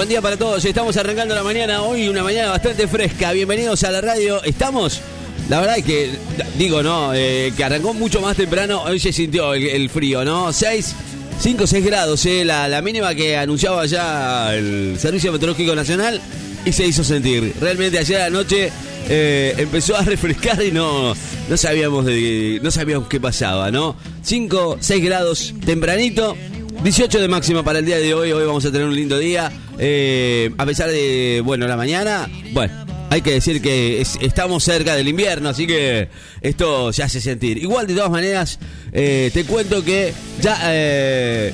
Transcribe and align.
Buen 0.00 0.08
día 0.08 0.22
para 0.22 0.38
todos. 0.38 0.64
Estamos 0.64 0.96
arrancando 0.96 1.34
la 1.34 1.42
mañana 1.42 1.82
hoy, 1.82 2.08
una 2.08 2.22
mañana 2.22 2.48
bastante 2.48 2.88
fresca. 2.88 3.32
Bienvenidos 3.32 3.84
a 3.84 3.90
la 3.90 4.00
radio. 4.00 4.42
Estamos, 4.44 4.98
la 5.50 5.60
verdad 5.60 5.76
es 5.76 5.84
que, 5.84 6.10
digo, 6.56 6.82
¿no? 6.82 7.12
Eh, 7.12 7.52
que 7.54 7.62
arrancó 7.62 7.92
mucho 7.92 8.22
más 8.22 8.34
temprano. 8.34 8.82
Hoy 8.84 8.98
se 8.98 9.12
sintió 9.12 9.52
el, 9.52 9.90
frío, 9.90 10.24
¿no? 10.24 10.54
6, 10.54 10.94
5, 11.38 11.66
6 11.66 11.84
grados, 11.84 12.24
¿eh? 12.24 12.46
La, 12.46 12.66
la 12.66 12.80
mínima 12.80 13.14
que 13.14 13.36
anunciaba 13.36 13.84
ya 13.84 14.54
el 14.54 14.96
Servicio 14.98 15.32
Meteorológico 15.32 15.74
Nacional 15.74 16.18
y 16.64 16.72
se 16.72 16.86
hizo 16.86 17.04
sentir. 17.04 17.52
Realmente 17.60 17.98
ayer 17.98 18.22
anoche 18.22 18.72
eh, 19.06 19.54
empezó 19.58 19.98
a 19.98 20.00
refrescar 20.04 20.62
y 20.62 20.72
no, 20.72 21.14
no 21.46 21.56
sabíamos 21.58 22.06
de, 22.06 22.58
no 22.62 22.70
sabíamos 22.70 23.06
qué 23.06 23.20
pasaba, 23.20 23.70
¿no? 23.70 23.96
5, 24.22 24.78
6 24.80 25.04
grados 25.04 25.54
tempranito. 25.66 26.38
18 26.82 27.20
de 27.20 27.28
máxima 27.28 27.62
para 27.62 27.80
el 27.80 27.84
día 27.84 27.98
de 27.98 28.14
hoy. 28.14 28.32
Hoy 28.32 28.46
vamos 28.46 28.64
a 28.64 28.72
tener 28.72 28.86
un 28.86 28.94
lindo 28.94 29.18
día. 29.18 29.52
Eh, 29.78 30.50
a 30.56 30.64
pesar 30.64 30.90
de, 30.90 31.42
bueno, 31.44 31.66
la 31.68 31.76
mañana, 31.76 32.26
bueno, 32.52 32.72
hay 33.10 33.20
que 33.20 33.32
decir 33.32 33.60
que 33.60 34.00
estamos 34.00 34.64
cerca 34.64 34.94
del 34.94 35.06
invierno, 35.08 35.50
así 35.50 35.66
que 35.66 36.08
esto 36.40 36.90
se 36.94 37.02
hace 37.02 37.20
sentir. 37.20 37.58
Igual, 37.58 37.86
de 37.86 37.94
todas 37.94 38.10
maneras, 38.10 38.58
eh, 38.92 39.30
te 39.34 39.44
cuento 39.44 39.84
que 39.84 40.14
ya 40.40 40.58
eh, 40.64 41.52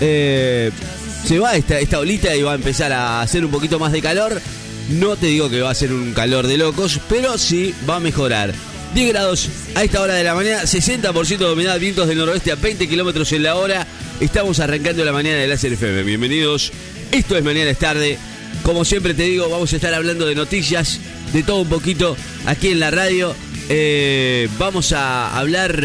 se 0.00 1.38
va 1.38 1.54
esta, 1.54 1.78
esta 1.78 1.98
olita 1.98 2.34
y 2.34 2.40
va 2.40 2.52
a 2.52 2.56
empezar 2.56 2.90
a 2.90 3.20
hacer 3.20 3.44
un 3.44 3.50
poquito 3.50 3.78
más 3.78 3.92
de 3.92 4.00
calor. 4.00 4.40
No 4.88 5.16
te 5.16 5.26
digo 5.26 5.50
que 5.50 5.60
va 5.60 5.70
a 5.70 5.74
ser 5.74 5.92
un 5.92 6.14
calor 6.14 6.46
de 6.46 6.56
locos, 6.56 7.00
pero 7.10 7.36
sí 7.36 7.74
va 7.86 7.96
a 7.96 8.00
mejorar. 8.00 8.54
10 8.94 9.08
grados 9.08 9.48
a 9.74 9.84
esta 9.84 10.00
hora 10.00 10.14
de 10.14 10.24
la 10.24 10.34
mañana, 10.34 10.62
60% 10.62 11.38
de 11.38 11.52
humedad, 11.52 11.78
vientos 11.78 12.08
del 12.08 12.18
noroeste 12.18 12.52
a 12.52 12.54
20 12.56 12.88
kilómetros 12.88 13.32
en 13.32 13.42
la 13.42 13.54
hora. 13.56 13.86
Estamos 14.20 14.60
arrancando 14.60 15.04
la 15.04 15.12
mañana 15.12 15.38
de 15.38 15.46
la 15.46 15.54
FM. 15.54 16.02
Bienvenidos. 16.02 16.72
Esto 17.12 17.36
es 17.36 17.44
Mañana 17.44 17.70
es 17.70 17.78
Tarde. 17.78 18.18
Como 18.62 18.84
siempre 18.84 19.14
te 19.14 19.24
digo, 19.24 19.48
vamos 19.48 19.72
a 19.72 19.76
estar 19.76 19.94
hablando 19.94 20.26
de 20.26 20.34
noticias, 20.34 21.00
de 21.32 21.42
todo 21.42 21.62
un 21.62 21.68
poquito 21.68 22.16
aquí 22.46 22.68
en 22.68 22.80
la 22.80 22.90
radio. 22.90 23.34
Eh, 23.68 24.48
vamos 24.58 24.92
a 24.92 25.36
hablar, 25.38 25.80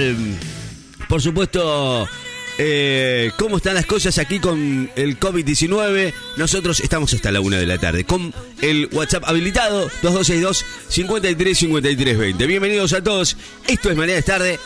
por 1.08 1.22
supuesto, 1.22 2.08
eh, 2.58 3.32
cómo 3.38 3.58
están 3.58 3.76
las 3.76 3.86
cosas 3.86 4.18
aquí 4.18 4.40
con 4.40 4.90
el 4.96 5.20
COVID-19. 5.20 6.14
Nosotros 6.38 6.80
estamos 6.80 7.14
hasta 7.14 7.32
la 7.32 7.42
una 7.42 7.58
de 7.58 7.66
la 7.66 7.78
tarde 7.78 8.04
con 8.04 8.34
el 8.62 8.90
WhatsApp 8.92 9.24
habilitado 9.26 9.82
2262 10.02 10.66
535320. 10.90 12.48
Bienvenidos 12.48 12.94
a 12.94 13.04
todos. 13.04 13.38
Esto 13.68 13.90
es 13.90 13.98
Mañana 13.98 14.20
es 14.20 14.26
Tarde. 14.26 14.60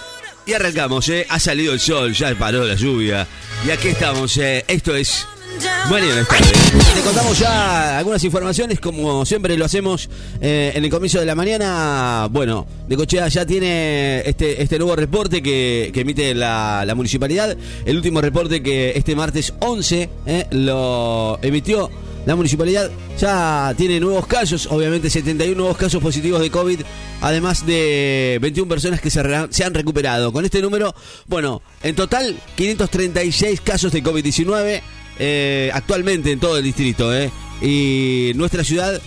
Y 0.46 0.54
arrancamos, 0.54 1.10
¿eh? 1.10 1.26
Ha 1.30 1.40
salido 1.40 1.74
el 1.74 1.80
sol, 1.80 2.14
ya 2.14 2.34
paró 2.36 2.64
la 2.64 2.76
lluvia. 2.76 3.28
Y 3.66 3.72
aquí 3.72 3.90
estamos, 3.90 4.38
¿eh? 4.38 4.64
Esto 4.68 4.96
es 4.96 5.28
Tarde. 5.60 6.52
Te 6.94 7.02
contamos 7.02 7.40
ya 7.40 7.98
algunas 7.98 8.24
informaciones, 8.24 8.80
como 8.80 9.26
siempre 9.26 9.58
lo 9.58 9.66
hacemos 9.66 10.10
eh, 10.42 10.72
en 10.76 10.84
el 10.84 10.90
comienzo 10.92 11.20
de 11.20 11.26
la 11.26 11.36
mañana. 11.36 12.28
Bueno, 12.30 12.68
Necochea 12.88 13.28
ya 13.28 13.46
tiene 13.46 14.22
este, 14.26 14.62
este 14.62 14.78
nuevo 14.78 14.96
reporte 14.96 15.42
que, 15.42 15.92
emite 15.96 16.36
la, 16.36 16.92
municipalidad. 16.96 17.58
El 17.86 17.96
último 17.96 18.22
reporte 18.22 18.62
que 18.62 18.94
este 18.96 19.16
martes 19.16 19.54
11 19.60 20.10
eh, 20.26 20.48
lo 20.52 21.40
emitió 21.42 21.90
la 22.28 22.36
municipalidad 22.36 22.92
ya 23.18 23.74
tiene 23.78 24.02
nuevos 24.02 24.28
casos, 24.28 24.68
obviamente 24.70 25.10
71 25.10 25.58
nuevos 25.58 25.78
casos 25.78 26.04
positivos 26.04 26.42
de 26.42 26.52
COVID, 26.52 26.82
además 27.22 27.66
de 27.66 28.38
21 28.42 28.68
personas 28.68 29.00
que 29.00 29.10
se, 29.10 29.22
han 29.22 29.74
recuperado. 29.74 30.34
Con 30.34 30.44
este 30.44 30.62
número, 30.62 30.94
bueno, 31.26 31.62
en 31.82 31.96
total 31.96 32.38
536 32.58 33.62
casos 33.62 33.94
de 33.94 34.04
COVID-19 34.04 34.82
eh, 35.20 35.72
actualmente 35.73 36.32
en 36.32 36.40
todo 36.40 36.58
el 36.58 36.64
distrito. 36.64 37.16
Eh. 37.16 37.32
Y 37.62 38.32
nuestra 38.36 38.64
ciudad 38.64 39.02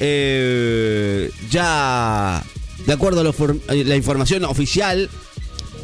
eh, 0.00 1.30
ya, 1.50 2.42
de 2.86 2.92
acuerdo 2.92 3.20
a 3.20 3.74
la 3.74 3.96
información 3.96 4.44
oficial, 4.44 5.08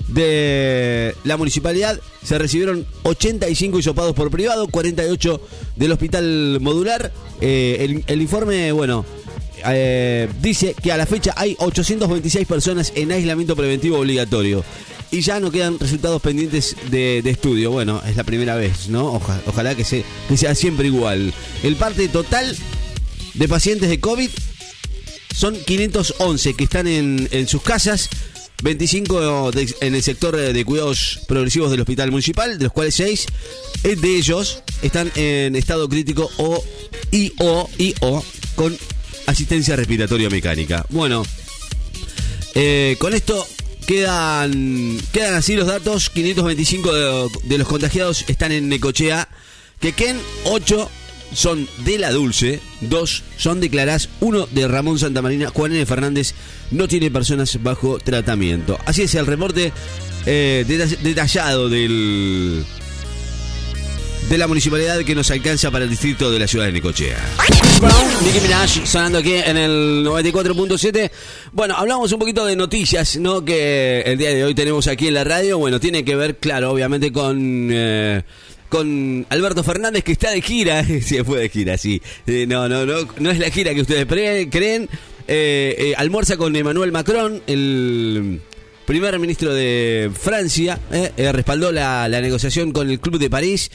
de 0.09 1.15
la 1.23 1.37
municipalidad 1.37 2.01
se 2.25 2.37
recibieron 2.37 2.85
85 3.05 3.79
hisopados 3.79 4.13
por 4.15 4.31
privado, 4.31 4.67
48 4.69 5.41
del 5.77 5.93
hospital 5.93 6.59
modular. 6.61 7.13
Eh, 7.41 8.03
el, 8.07 8.21
informe, 8.21 8.73
bueno, 8.73 9.05
dice 10.41 10.75
que 10.83 10.91
a 10.91 10.97
la 10.97 11.07
fecha 11.07 11.33
hay 11.37 11.57
826 11.59 12.47
personas 12.47 12.93
en 12.97 13.13
aislamiento 13.13 13.55
preventivo 13.55 13.99
obligatorio. 13.99 14.65
Y 15.11 15.23
ya 15.23 15.41
no 15.41 15.51
quedan 15.51 15.79
resultados 15.79 16.23
pendientes 16.23 16.77
de, 16.91 17.19
estudio. 17.19 17.71
Bueno, 17.71 18.01
es 18.07 18.17
la 18.17 18.25
primera 18.25 18.55
vez, 18.55 18.89
¿no? 18.89 19.21
ojalá 19.47 19.75
que, 19.75 19.85
sea 19.85 20.55
siempre 20.55 20.87
igual. 20.87 21.33
El 21.63 21.77
parte 21.77 22.09
total 22.09 22.57
de 23.35 23.49
pacientes 23.49 23.89
de 23.89 23.99
COVID 23.99 24.31
son 25.35 25.57
511 25.67 26.55
que 26.55 26.65
están 26.65 26.87
en, 26.87 27.29
en 27.33 27.49
sus 27.49 27.63
casas 27.63 28.09
25 28.63 29.51
en 29.81 29.95
el 29.95 30.03
sector 30.03 30.37
de 30.37 30.65
cuidados 30.65 31.21
progresivos 31.27 31.71
del 31.71 31.81
hospital 31.81 32.11
municipal, 32.11 32.59
de 32.59 32.65
los 32.65 32.73
cuales 32.73 32.95
6 32.95 33.27
eh, 33.85 33.97
de 33.97 34.17
ellos 34.17 34.63
están 34.83 35.11
en 35.15 35.57
estado 35.57 35.89
crítico 35.89 36.31
o 36.37 36.63
y 37.11 37.33
o, 37.39 37.69
y, 37.79 37.95
o 38.01 38.23
con 38.55 38.77
asistencia 39.27 39.77
respiratoria 39.77 40.29
mecánica. 40.29 40.85
Bueno, 40.91 41.25
eh, 42.55 42.97
con 42.99 43.15
esto 43.15 43.47
quedan, 43.91 44.99
quedan 45.13 45.35
así 45.35 45.57
los 45.57 45.67
datos. 45.67 46.11
525 46.11 46.95
de, 47.43 47.59
los 47.59 47.67
contagiados 47.67 48.25
están 48.29 48.53
en 48.53 48.69
Necochea. 48.69 49.27
Quequén, 49.81 50.17
8 50.45 50.89
son 51.33 51.69
de 51.79 51.99
La 51.99 52.13
Dulce, 52.13 52.61
dos 52.83 53.25
son 53.37 53.61
de 53.61 53.69
Clarás, 53.69 54.09
uno 54.21 54.47
de 54.47 54.69
Ramón 54.69 55.01
Santamarina, 55.01 55.49
Juan 55.49 55.73
N. 55.73 55.85
Fernández 55.87 56.35
no 56.71 56.87
tiene 56.87 57.11
personas 57.11 57.61
bajo 57.65 57.99
tratamiento. 57.99 58.79
Así 58.87 59.03
es 59.03 59.15
el 59.17 59.27
reporte 59.27 59.73
eh, 60.25 60.65
detallado 61.03 61.69
del 61.69 62.65
de 64.29 64.39
la 64.39 64.47
municipalidad 64.47 65.01
que 65.05 65.15
nos 65.15 65.31
alcanza 65.31 65.71
para 65.71 65.85
el 65.85 65.91
distrito 65.91 66.31
de 66.31 66.39
la 66.39 66.47
ciudad 66.47 66.67
de 66.67 66.73
Necochea. 66.73 67.19
Nicki 68.25 68.41
Minaj 68.41 68.87
sonando 68.87 69.19
aquí 69.19 69.35
en 69.35 69.57
el 69.57 70.05
94.7. 70.07 71.11
Bueno, 71.53 71.75
hablamos 71.77 72.13
un 72.13 72.19
poquito 72.19 72.45
de 72.45 72.57
noticias, 72.57 73.17
¿no? 73.17 73.45
Que 73.45 74.03
el 74.07 74.19
día 74.19 74.31
de 74.31 74.45
hoy 74.45 74.55
tenemos 74.55 74.87
aquí 74.87 75.09
en 75.09 75.15
la 75.15 75.25
radio. 75.25 75.59
Bueno, 75.59 75.81
tiene 75.81 76.05
que 76.05 76.17
ver, 76.17 76.37
claro, 76.37 76.71
obviamente 76.71 77.13
con... 77.13 77.69
Eh, 77.73 78.23
con 78.69 79.27
Alberto 79.29 79.65
Fernández 79.65 80.05
que 80.05 80.13
está 80.13 80.31
de 80.31 80.41
gira, 80.41 80.85
se 81.03 81.25
fue 81.25 81.41
de 81.41 81.49
gira, 81.49 81.77
sí. 81.77 82.01
Eh, 82.27 82.47
no, 82.47 82.69
no, 82.69 82.87
no, 82.87 83.07
no 83.19 83.31
es 83.31 83.39
la 83.39 83.51
gira 83.51 83.75
que 83.75 83.83
ustedes 83.83 84.07
creen. 84.07 84.89
Eh, 85.33 85.77
eh, 85.79 85.95
almuerza 85.97 86.37
con 86.37 86.57
Emmanuel 86.57 86.91
Macron, 86.91 87.43
el 87.47 88.41
primer 88.91 89.17
ministro 89.21 89.55
de 89.55 90.11
Francia, 90.13 90.81
respaldó 91.17 91.71
la, 91.71 92.09
negociación 92.09 92.73
con 92.73 92.91
el 92.91 92.99
Club 92.99 93.21
de 93.21 93.31
París. 93.31 93.71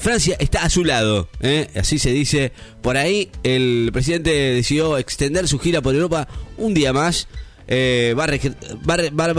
Francia 0.00 0.36
está 0.38 0.62
a 0.62 0.70
su 0.70 0.84
lado, 0.84 1.28
así 1.74 1.98
se 1.98 2.12
dice 2.12 2.52
por 2.80 2.96
ahí. 2.96 3.30
El 3.42 3.90
presidente 3.92 4.30
decidió 4.30 4.96
extender 4.96 5.46
su 5.48 5.58
gira 5.58 5.82
por 5.82 5.94
Europa 5.94 6.28
un 6.56 6.72
día 6.72 6.94
más. 6.94 7.28
Eh, 7.70 8.14
va, 8.18 8.24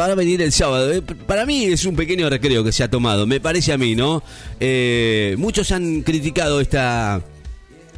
a, 0.06 0.16
venir 0.16 0.44
el 0.44 0.52
sábado. 0.52 0.94
Eh, 0.94 1.02
para 1.02 1.48
mí 1.48 1.66
es 1.66 1.86
un 1.86 1.96
pequeño 1.96 2.30
recreo 2.30 2.64
que 2.64 2.72
se 2.72 2.84
ha 2.84 2.90
tomado, 2.90 3.26
me 3.26 3.40
parece 3.40 3.74
a 3.74 3.78
mí, 3.80 3.96
¿no? 3.96 4.22
Eh, 4.60 5.34
muchos 5.40 5.72
han 5.72 6.04
criticado 6.04 6.62
esta 6.62 7.24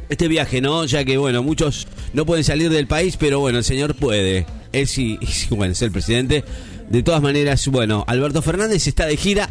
este 0.08 0.28
viaje, 0.28 0.60
¿no? 0.62 0.86
Ya 0.86 1.04
que, 1.04 1.18
bueno, 1.18 1.42
muchos 1.42 1.86
no 2.14 2.24
pueden 2.24 2.44
salir 2.44 2.70
del 2.70 2.86
país, 2.86 3.16
pero 3.18 3.40
bueno, 3.40 3.58
el 3.58 3.64
señor 3.64 3.94
puede. 3.94 4.46
Él 4.72 4.86
sí, 4.88 5.18
bueno, 5.50 5.72
es 5.72 5.82
el 5.82 5.92
presidente. 5.92 6.44
De 6.88 7.02
todas 7.02 7.22
maneras, 7.22 7.66
bueno, 7.68 8.04
Alberto 8.06 8.42
Fernández 8.42 8.86
está 8.86 9.06
de 9.06 9.16
gira. 9.16 9.50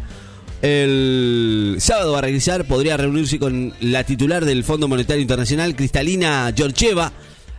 El 0.62 1.76
sábado 1.80 2.12
va 2.12 2.18
a 2.18 2.22
regresar, 2.22 2.66
podría 2.66 2.96
reunirse 2.96 3.38
con 3.38 3.74
la 3.80 4.04
titular 4.04 4.44
del 4.44 4.62
Fondo 4.62 4.86
Monetario 4.86 5.20
Internacional, 5.20 5.74
Cristalina 5.74 6.52
Georgieva 6.56 7.12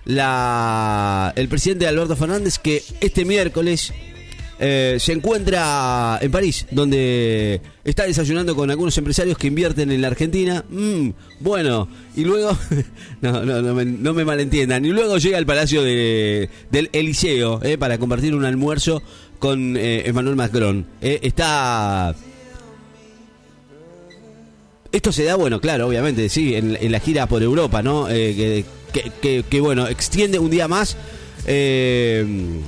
la, 0.06 1.34
el 1.36 1.48
presidente 1.48 1.88
Alberto 1.88 2.16
Fernández 2.16 2.60
que 2.60 2.84
este 3.00 3.26
miércoles 3.26 3.94
eh, 4.60 4.98
se 5.00 5.14
encuentra 5.14 6.20
en 6.22 6.32
París, 6.32 6.68
donde 6.72 7.62
está 7.84 8.06
desayunando 8.06 8.56
con 8.56 8.70
algunos 8.70 8.98
empresarios 8.98 9.38
que 9.38 9.48
invierten 9.48 9.92
en 9.92 10.02
la 10.02 10.08
Argentina. 10.08 10.64
Mm, 10.70 11.10
bueno, 11.40 11.88
y 12.16 12.24
luego, 12.24 12.58
no, 13.22 13.44
no, 13.44 13.62
no, 13.62 14.14
me, 14.14 14.26
malentiendan, 14.26 14.86
y 14.86 14.90
luego 14.90 15.18
llega 15.18 15.38
al 15.38 15.46
Palacio 15.46 15.84
de, 15.84 16.50
del 16.72 16.90
Eliseo 16.94 17.62
eh, 17.64 17.78
para 17.78 17.98
compartir 17.98 18.36
un 18.36 18.46
almuerzo 18.46 19.02
con 19.44 19.76
eh, 19.76 20.04
Emmanuel 20.06 20.38
Macron. 20.38 20.86
está... 21.02 22.16
Esto 24.90 25.12
se 25.12 25.26
da, 25.26 25.36
bueno, 25.36 25.60
claro, 25.60 25.88
obviamente, 25.88 26.30
sí, 26.30 26.56
en, 26.56 26.90
la 26.90 27.00
gira 27.02 27.28
por 27.28 27.44
Europa, 27.44 27.82
¿no? 27.84 28.08
que, 28.08 28.64
que, 29.50 29.60
bueno, 29.60 29.86
extiende 29.88 30.40
un 30.40 30.50
día 30.50 30.70
más. 30.70 30.96
Eh, 31.46 32.26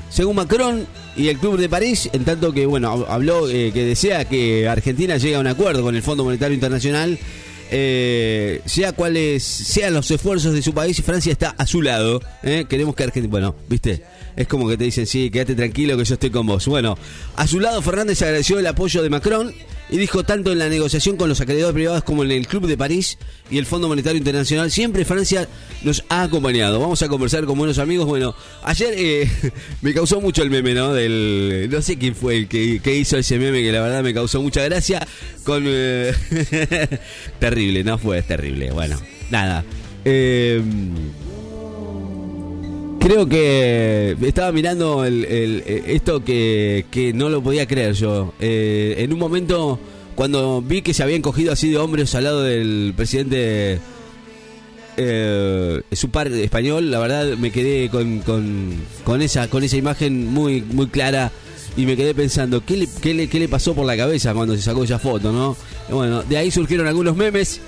según 0.10 0.36
Macron 0.36 0.86
y 1.16 1.30
el 1.30 1.38
Club 1.38 1.58
de 1.58 1.70
París, 1.70 2.10
en 2.12 2.26
tanto 2.26 2.52
que 2.52 2.66
bueno 2.66 3.06
habló 3.08 3.48
eh, 3.48 3.72
que 3.72 3.86
desea 3.86 4.26
que 4.26 4.68
Argentina 4.68 5.16
llegue 5.16 5.36
a 5.36 5.40
un 5.40 5.48
acuerdo 5.48 5.82
con 5.82 5.96
el 5.96 6.04
Fondo 6.04 6.26
Monetario 6.26 6.56
Internacional 6.56 7.18
eh, 7.72 8.62
sea 8.66 8.94
cuales 8.94 9.44
sean 9.44 9.94
los 9.94 10.10
esfuerzos 10.12 10.54
de 10.54 10.62
su 10.62 10.74
país, 10.74 11.02
Francia 11.02 11.32
está 11.32 11.56
a 11.58 11.66
su 11.66 11.82
lado. 11.82 12.22
¿eh? 12.44 12.66
Queremos 12.70 12.96
que 12.96 13.04
Argentina. 13.04 13.32
Bueno, 13.32 13.56
viste, 13.68 14.04
es 14.36 14.48
como 14.48 14.68
que 14.68 14.78
te 14.78 14.84
dicen, 14.86 15.06
sí, 15.06 15.30
quédate 15.30 15.56
tranquilo 15.56 15.98
que 15.98 16.06
yo 16.06 16.14
estoy 16.14 16.30
con 16.30 16.46
vos. 16.46 16.66
Bueno, 16.68 16.98
a 17.36 17.48
su 17.48 17.60
lado, 17.60 17.82
Fernández 17.82 18.22
agradeció 18.22 18.60
el 18.60 18.68
apoyo 18.68 19.02
de 19.02 19.10
Macron 19.10 19.54
y 19.90 19.98
dijo 19.98 20.24
tanto 20.24 20.52
en 20.52 20.60
la 20.60 20.68
negociación 20.68 21.16
con 21.16 21.30
los 21.30 21.40
acreedores 21.42 21.74
privados 21.74 22.04
como 22.04 22.24
en 22.24 22.32
el 22.32 22.48
Club 22.48 22.68
de 22.68 22.76
París 22.76 23.18
y 23.52 23.60
el 23.60 23.66
Fondo 23.66 23.88
Monetario 23.88 24.18
Internacional, 24.18 24.72
siempre 24.72 25.06
Francia 25.06 25.48
nos 25.84 26.04
ha 26.10 26.24
acompañado. 26.24 26.80
Vamos 26.80 27.02
a 27.02 27.08
conversar 27.08 27.46
con 27.46 27.58
buenos 27.58 27.78
amigos. 27.78 28.08
Bueno, 28.08 28.36
ayer 28.64 28.94
eh, 28.98 29.30
me 29.82 29.94
causó 29.94 30.20
mucho 30.20 30.42
el 30.42 30.50
meme, 30.50 30.74
¿no? 30.74 30.94
Del, 30.94 31.70
no 31.72 31.82
sé 31.82 31.98
quién 31.98 32.16
fue 32.16 32.38
el 32.38 32.48
que, 32.48 32.96
hizo 32.96 33.18
ese 33.18 33.38
meme 33.38 33.62
que 33.62 33.72
la 33.72 33.82
verdad 33.82 34.04
me 34.04 34.14
causó 34.14 34.42
mucha 34.42 34.64
gracia. 34.64 35.06
Con 35.44 35.64
eh, 35.68 36.14
terrible, 37.40 37.84
no 37.84 37.98
fue 37.98 38.22
terrible. 38.24 38.72
Bueno, 38.72 39.00
nada. 39.30 39.64
Eh, 40.04 40.62
creo 43.06 43.28
que 43.28 44.18
estaba 44.24 44.52
mirando 44.52 45.06
el, 45.06 45.64
esto 45.86 46.24
que, 46.24 46.88
que, 46.90 47.14
no 47.14 47.30
lo 47.30 47.44
podía 47.44 47.68
creer 47.68 47.94
yo. 47.94 48.34
Eh, 48.40 48.96
en 48.98 49.14
un 49.14 49.20
momento, 49.20 49.80
cuando 50.16 50.60
vi 50.64 50.82
que 50.82 50.96
se 50.96 51.04
habían 51.04 51.22
cogido 51.22 51.54
así 51.54 51.70
de 51.70 51.78
hombres 51.78 52.16
al 52.16 52.24
lado 52.24 52.42
del 52.42 52.94
presidente 52.98 53.80
eh, 54.98 55.82
su 55.92 56.10
par 56.10 56.30
español, 56.30 56.90
la 56.90 56.98
verdad 56.98 57.38
me 57.38 57.52
quedé 57.52 57.90
con, 57.90 58.22
con, 59.04 59.22
esa, 59.22 59.50
con 59.50 59.64
esa 59.64 59.78
imagen 59.78 60.26
muy, 60.34 60.64
muy 60.64 60.88
clara 60.88 61.32
y 61.78 61.86
me 61.86 61.96
quedé 61.96 62.16
pensando, 62.16 62.66
¿qué 62.66 62.76
le, 62.76 62.88
qué, 63.02 63.14
le, 63.14 63.30
¿qué 63.30 63.38
le 63.38 63.48
pasó 63.48 63.76
por 63.76 63.86
la 63.86 63.96
cabeza 63.96 64.34
cuando 64.34 64.56
se 64.56 64.64
sacó 64.64 64.84
esa 64.84 64.98
foto? 64.98 65.32
¿no? 65.32 65.56
Bueno, 65.90 66.24
de 66.24 66.38
ahí 66.38 66.50
surgieron 66.50 66.88
algunos 66.88 67.16
memes 67.16 67.62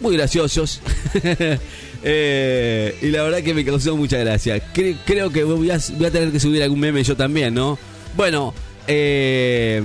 muy 0.00 0.16
graciosos. 0.16 0.80
Eh, 2.02 2.96
y 3.02 3.08
la 3.08 3.22
verdad 3.22 3.42
que 3.42 3.52
me 3.52 3.62
causó 3.62 3.94
mucha 3.94 4.16
gracia. 4.16 4.58
creo 4.72 5.30
que 5.30 5.44
voy 5.44 5.70
a, 5.70 5.78
tener 5.78 6.32
que 6.32 6.40
subir 6.40 6.62
algún 6.62 6.80
meme 6.80 7.04
yo 7.04 7.14
también, 7.14 7.52
¿no? 7.52 7.78
Bueno, 8.16 8.54
eh, 8.86 9.82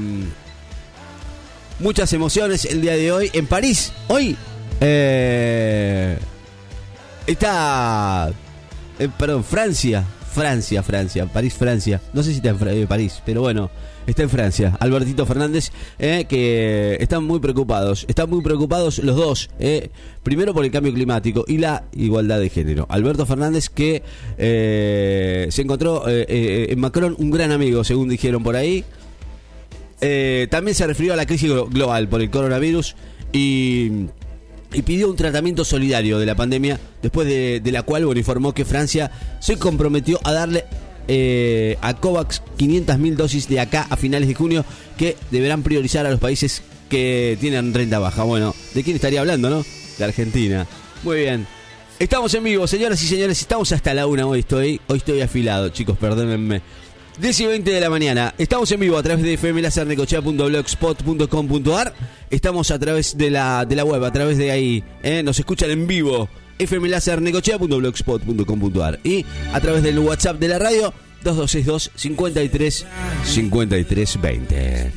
muchas 1.80 2.14
emociones 2.14 2.64
el 2.64 2.82
día 2.82 2.96
de 2.96 3.12
hoy 3.12 3.30
en 3.34 3.48
París. 3.48 3.92
Hoy 4.08 4.38
eh, 4.80 6.18
está, 7.28 8.32
perdón, 9.20 9.44
Francia, 9.44 10.06
Francia, 10.36 10.84
Francia, 10.84 11.26
París, 11.28 11.54
Francia. 11.54 12.02
No 12.14 12.22
sé 12.22 12.32
si 12.32 12.38
está 12.38 12.50
en 12.50 12.88
París, 12.88 13.22
pero 13.26 13.40
bueno 13.42 13.72
está 14.06 14.24
en 14.24 14.30
Francia, 14.30 14.78
Albertito 14.80 15.26
Fernández, 15.26 15.72
eh, 15.98 16.26
que 16.28 16.98
están 17.00 17.24
muy 17.24 17.40
preocupados. 17.40 18.06
Están 18.08 18.30
muy 18.30 18.44
preocupados 18.44 19.00
los 19.00 19.16
dos. 19.16 19.50
Eh, 19.60 19.90
primero 20.24 20.54
por 20.54 20.66
el 20.66 20.72
cambio 20.72 20.94
climático 20.94 21.46
y 21.48 21.58
la 21.58 21.86
igualdad 21.94 22.40
de 22.40 22.50
género. 22.50 22.86
Alberto 22.90 23.26
Fernández 23.26 23.70
que 23.70 24.04
eh, 24.38 25.48
se 25.50 25.62
encontró 25.62 26.04
en 26.08 26.80
Macron 26.80 27.16
un 27.18 27.32
gran 27.32 27.52
amigo, 27.52 27.84
según 27.84 28.10
dijeron 28.10 28.44
por 28.44 28.56
ahí. 28.58 28.84
también 30.50 30.76
se 30.76 30.86
refirió 30.86 31.14
a 31.14 31.16
la 31.16 31.26
crisis 31.26 31.50
global 31.70 32.08
por 32.10 32.22
el 32.22 32.30
coronavirus 32.30 32.96
y 33.32 34.08
y 34.76 34.82
pidió 34.82 35.10
un 35.10 35.16
tratamiento 35.16 35.64
solidario 35.64 36.20
de 36.20 36.26
la 36.26 36.36
pandemia, 36.36 36.80
después 37.02 37.28
de, 37.28 37.62
la 37.72 37.84
cual 37.84 38.06
bueno, 38.06 38.20
informó 38.20 38.54
que 38.54 38.66
Francia 38.66 39.10
se 39.40 39.58
comprometió 39.58 40.20
a 40.24 40.34
darle 40.34 40.66
eh, 41.08 41.78
a 41.82 41.94
COVAX 41.94 42.42
500.000 42.58 43.16
dosis 43.16 43.48
de 43.48 43.62
acá 43.62 43.88
a 43.90 43.96
finales 43.96 44.28
de 44.28 44.36
junio 44.36 44.66
que 44.98 45.16
deberán 45.32 45.64
priorizar 45.64 46.06
a 46.06 46.12
los 46.12 46.20
países 46.20 46.62
que 46.90 47.38
tienen 47.40 47.74
renta 47.74 48.00
baja. 48.00 48.24
Bueno, 48.24 48.54
¿de 48.74 48.84
quién 48.84 48.98
estaría 48.98 49.22
hablando, 49.22 49.50
no? 49.50 49.66
De 49.98 50.04
Argentina. 50.04 50.68
Muy 51.04 51.20
bien. 51.20 51.48
Estamos 51.98 52.34
en 52.34 52.44
vivo, 52.44 52.68
señoras 52.68 53.02
y 53.02 53.08
señores, 53.08 53.40
estamos 53.40 53.72
hasta 53.72 53.94
la 53.94 54.06
una 54.06 54.28
hoy 54.28 54.40
estoy, 54.40 54.82
hoy 54.88 54.98
estoy 54.98 55.22
afilado, 55.22 55.70
chicos, 55.70 55.98
perdónenme. 55.98 56.62
10 57.20 57.40
y 57.40 57.46
20 57.46 57.72
de 57.72 57.80
la 57.80 57.90
mañana. 57.90 58.36
Estamos 58.38 58.70
en 58.72 58.80
vivo 58.80 58.98
a 58.98 59.04
través 59.04 59.24
de 59.24 59.38
fmlacernecochea.blogspot.com.ar. 59.38 61.94
Estamos 62.30 62.72
a 62.72 62.80
través 62.80 63.18
de 63.18 63.32
la, 63.32 63.66
de 63.66 63.76
la 63.76 63.84
web, 63.86 64.04
a 64.04 64.12
través 64.12 64.38
de 64.38 64.52
ahí. 64.52 64.84
¿eh? 65.02 65.24
Nos 65.24 65.40
escuchan 65.40 65.72
en 65.72 65.88
vivo 65.88 66.28
fmlacernecochea.blogspot.com.ar 66.60 69.00
y 69.04 69.26
a 69.54 69.60
través 69.60 69.82
del 69.84 70.00
WhatsApp 70.00 70.40
de 70.40 70.48
la 70.48 70.58
radio 70.60 70.94
2262 71.24 71.92
53 71.96 72.86
53 73.24 74.22
20. 74.22 74.92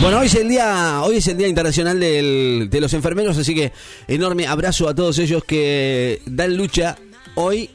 Bueno, 0.00 0.18
hoy 0.18 0.26
es 0.26 0.34
el 0.34 0.48
día, 0.48 1.02
hoy 1.02 1.16
es 1.16 1.26
el 1.28 1.36
día 1.36 1.48
internacional 1.48 2.00
de 2.00 2.78
los 2.80 2.94
enfermeros, 2.94 3.36
así 3.38 3.54
que 3.54 3.72
enorme 4.08 4.46
abrazo 4.46 4.88
a 4.88 4.94
todos 4.94 5.18
ellos 5.18 5.44
que 5.44 6.22
dan 6.26 6.56
lucha 6.56 6.96
hoy 7.36 7.70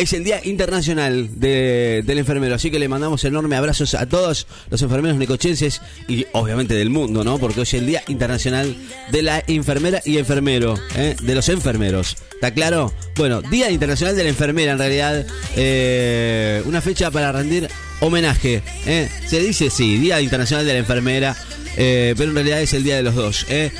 es 0.00 0.14
el 0.14 0.24
Día 0.24 0.40
Internacional 0.44 1.28
del 1.38 2.18
Enfermero, 2.18 2.54
así 2.54 2.70
que 2.70 2.78
le 2.78 2.88
mandamos 2.88 3.22
enormes 3.24 3.58
abrazos 3.58 3.94
a 3.94 4.08
todos 4.08 4.46
los 4.70 4.80
enfermeros 4.80 5.18
necochenses 5.18 5.82
y 6.08 6.24
obviamente 6.32 6.72
del 6.74 6.88
mundo, 6.88 7.22
¿no? 7.22 7.38
Porque 7.38 7.60
hoy 7.60 7.64
es 7.64 7.74
el 7.74 7.86
Día 7.86 8.02
Internacional 8.08 8.74
de 9.12 9.22
la 9.22 9.44
Enfermera 9.46 10.00
y 10.06 10.16
Enfermero, 10.16 10.78
¿eh? 10.94 11.16
de 11.20 11.34
los 11.34 11.50
enfermeros. 11.50 12.16
¿Está 12.32 12.54
claro? 12.54 12.94
Bueno, 13.16 13.42
Día 13.42 13.70
Internacional 13.70 14.16
de 14.16 14.22
la 14.22 14.30
Enfermera, 14.30 14.72
en 14.72 14.78
realidad, 14.78 15.26
eh, 15.56 16.62
una 16.64 16.80
fecha 16.80 17.10
para 17.10 17.30
rendir 17.30 17.68
homenaje. 18.00 18.62
¿eh? 18.86 19.10
Se 19.26 19.40
dice 19.40 19.68
sí, 19.68 19.98
Día 19.98 20.18
Internacional 20.22 20.64
de 20.64 20.72
la 20.72 20.78
Enfermera, 20.78 21.36
pero 21.76 22.24
en 22.24 22.34
realidad 22.34 22.62
es 22.62 22.72
el 22.72 22.84
Día 22.84 22.96
de 22.96 23.02
los 23.02 23.14
dos. 23.14 23.44
¿eh? 23.50 23.70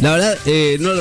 La 0.00 0.12
verdad, 0.12 0.38
eh, 0.46 0.76
no, 0.80 0.92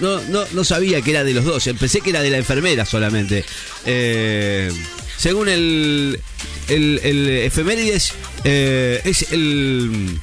no, 0.00 0.44
no, 0.52 0.64
sabía 0.64 1.02
que 1.02 1.10
era 1.10 1.24
de 1.24 1.34
los 1.34 1.44
dos. 1.44 1.68
Pensé 1.78 2.00
que 2.00 2.10
era 2.10 2.22
de 2.22 2.30
la 2.30 2.38
enfermera 2.38 2.84
solamente. 2.84 3.44
Eh, 3.84 4.70
según 5.16 5.48
el, 5.48 6.20
el, 6.68 7.00
el 7.02 7.28
efemérides, 7.28 8.12
eh, 8.44 9.00
es 9.04 9.32
el, 9.32 10.18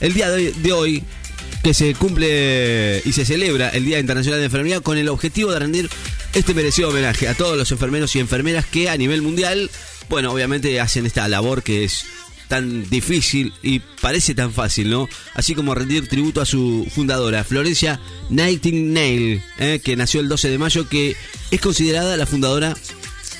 el 0.00 0.12
día 0.12 0.30
de 0.30 0.72
hoy, 0.72 1.02
que 1.62 1.72
se 1.72 1.94
cumple 1.94 3.02
y 3.04 3.12
se 3.12 3.24
celebra 3.24 3.70
el 3.70 3.84
Día 3.84 3.98
Internacional 3.98 4.38
de 4.38 4.46
Enfermería 4.46 4.80
con 4.80 4.98
el 4.98 5.08
objetivo 5.08 5.50
de 5.50 5.58
rendir 5.58 5.90
este 6.34 6.54
merecido 6.54 6.90
homenaje 6.90 7.26
a 7.26 7.34
todos 7.34 7.56
los 7.56 7.72
enfermeros 7.72 8.14
y 8.14 8.20
enfermeras 8.20 8.66
que 8.66 8.90
a 8.90 8.96
nivel 8.96 9.22
mundial, 9.22 9.70
bueno, 10.08 10.30
obviamente 10.30 10.78
hacen 10.78 11.06
esta 11.06 11.26
labor 11.26 11.62
que 11.62 11.84
es 11.84 12.04
tan 12.48 12.88
difícil 12.88 13.52
y 13.62 13.80
parece 14.00 14.34
tan 14.34 14.52
fácil, 14.52 14.90
¿no? 14.90 15.08
Así 15.34 15.54
como 15.54 15.74
rendir 15.74 16.08
tributo 16.08 16.40
a 16.40 16.46
su 16.46 16.86
fundadora, 16.94 17.44
Florencia 17.44 18.00
Nightingale, 18.30 19.42
¿eh? 19.58 19.80
que 19.82 19.96
nació 19.96 20.20
el 20.20 20.28
12 20.28 20.50
de 20.50 20.58
mayo, 20.58 20.88
que 20.88 21.16
es 21.50 21.60
considerada 21.60 22.16
la 22.16 22.26
fundadora 22.26 22.76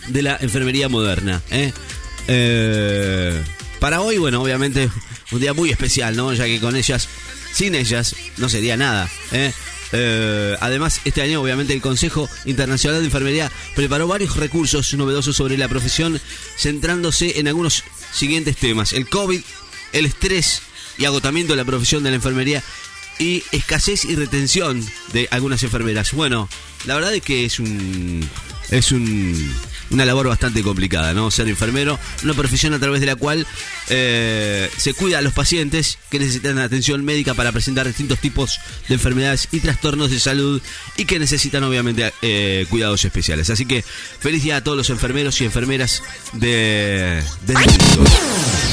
de 0.08 0.22
la 0.22 0.36
enfermería 0.40 0.88
moderna. 0.88 1.42
¿eh? 1.50 1.72
Eh, 2.28 3.42
para 3.80 4.00
hoy, 4.00 4.18
bueno, 4.18 4.42
obviamente 4.42 4.90
un 5.32 5.40
día 5.40 5.54
muy 5.54 5.70
especial, 5.70 6.16
¿no? 6.16 6.32
Ya 6.34 6.46
que 6.46 6.60
con 6.60 6.76
ellas, 6.76 7.08
sin 7.52 7.74
ellas, 7.74 8.14
no 8.38 8.48
sería 8.48 8.76
nada. 8.76 9.08
además, 10.60 11.00
este 11.04 11.22
año 11.22 11.40
obviamente 11.40 11.72
el 11.72 11.80
Consejo 11.80 12.28
Internacional 12.44 13.00
de 13.00 13.06
Enfermería 13.06 13.52
preparó 13.74 14.08
varios 14.08 14.36
recursos 14.36 14.92
novedosos 14.94 15.36
sobre 15.36 15.56
la 15.56 15.68
profesión, 15.68 16.20
centrándose 16.56 17.38
en 17.38 17.48
algunos 17.48 17.84
siguientes 18.16 18.56
temas. 18.56 18.92
El 18.92 19.08
COVID, 19.08 19.40
el 19.92 20.06
estrés 20.06 20.62
y 20.98 21.04
agotamiento 21.04 21.52
de 21.52 21.58
la 21.58 21.64
profesión 21.64 22.02
de 22.02 22.10
la 22.10 22.16
enfermería 22.16 22.62
y 23.18 23.42
escasez 23.52 24.04
y 24.04 24.14
retención 24.14 24.84
de 25.12 25.28
algunas 25.30 25.62
enfermeras. 25.62 26.12
Bueno, 26.12 26.48
la 26.84 26.94
verdad 26.94 27.14
es 27.14 27.22
que 27.22 27.44
es 27.44 27.58
un 27.60 28.28
es 28.70 28.92
un 28.92 29.54
una 29.90 30.04
labor 30.04 30.28
bastante 30.28 30.62
complicada, 30.62 31.14
¿no? 31.14 31.30
Ser 31.30 31.48
enfermero, 31.48 31.98
una 32.24 32.34
profesión 32.34 32.74
a 32.74 32.78
través 32.78 33.00
de 33.00 33.06
la 33.06 33.16
cual 33.16 33.46
eh, 33.88 34.68
se 34.76 34.92
cuida 34.94 35.18
a 35.18 35.22
los 35.22 35.32
pacientes 35.32 35.98
que 36.10 36.18
necesitan 36.18 36.58
atención 36.58 37.04
médica 37.04 37.34
para 37.34 37.52
presentar 37.52 37.86
distintos 37.86 38.18
tipos 38.18 38.58
de 38.88 38.94
enfermedades 38.94 39.48
y 39.52 39.60
trastornos 39.60 40.10
de 40.10 40.18
salud 40.20 40.60
y 40.96 41.04
que 41.04 41.18
necesitan 41.18 41.62
obviamente 41.64 42.12
eh, 42.22 42.64
cuidados 42.68 43.04
especiales. 43.04 43.50
Así 43.50 43.66
que 43.66 43.82
feliz 43.82 44.42
día 44.42 44.56
a 44.56 44.64
todos 44.64 44.76
los 44.76 44.90
enfermeros 44.90 45.40
y 45.40 45.44
enfermeras 45.44 46.02
de, 46.32 47.22
del 47.46 47.56
mundo. 47.56 48.10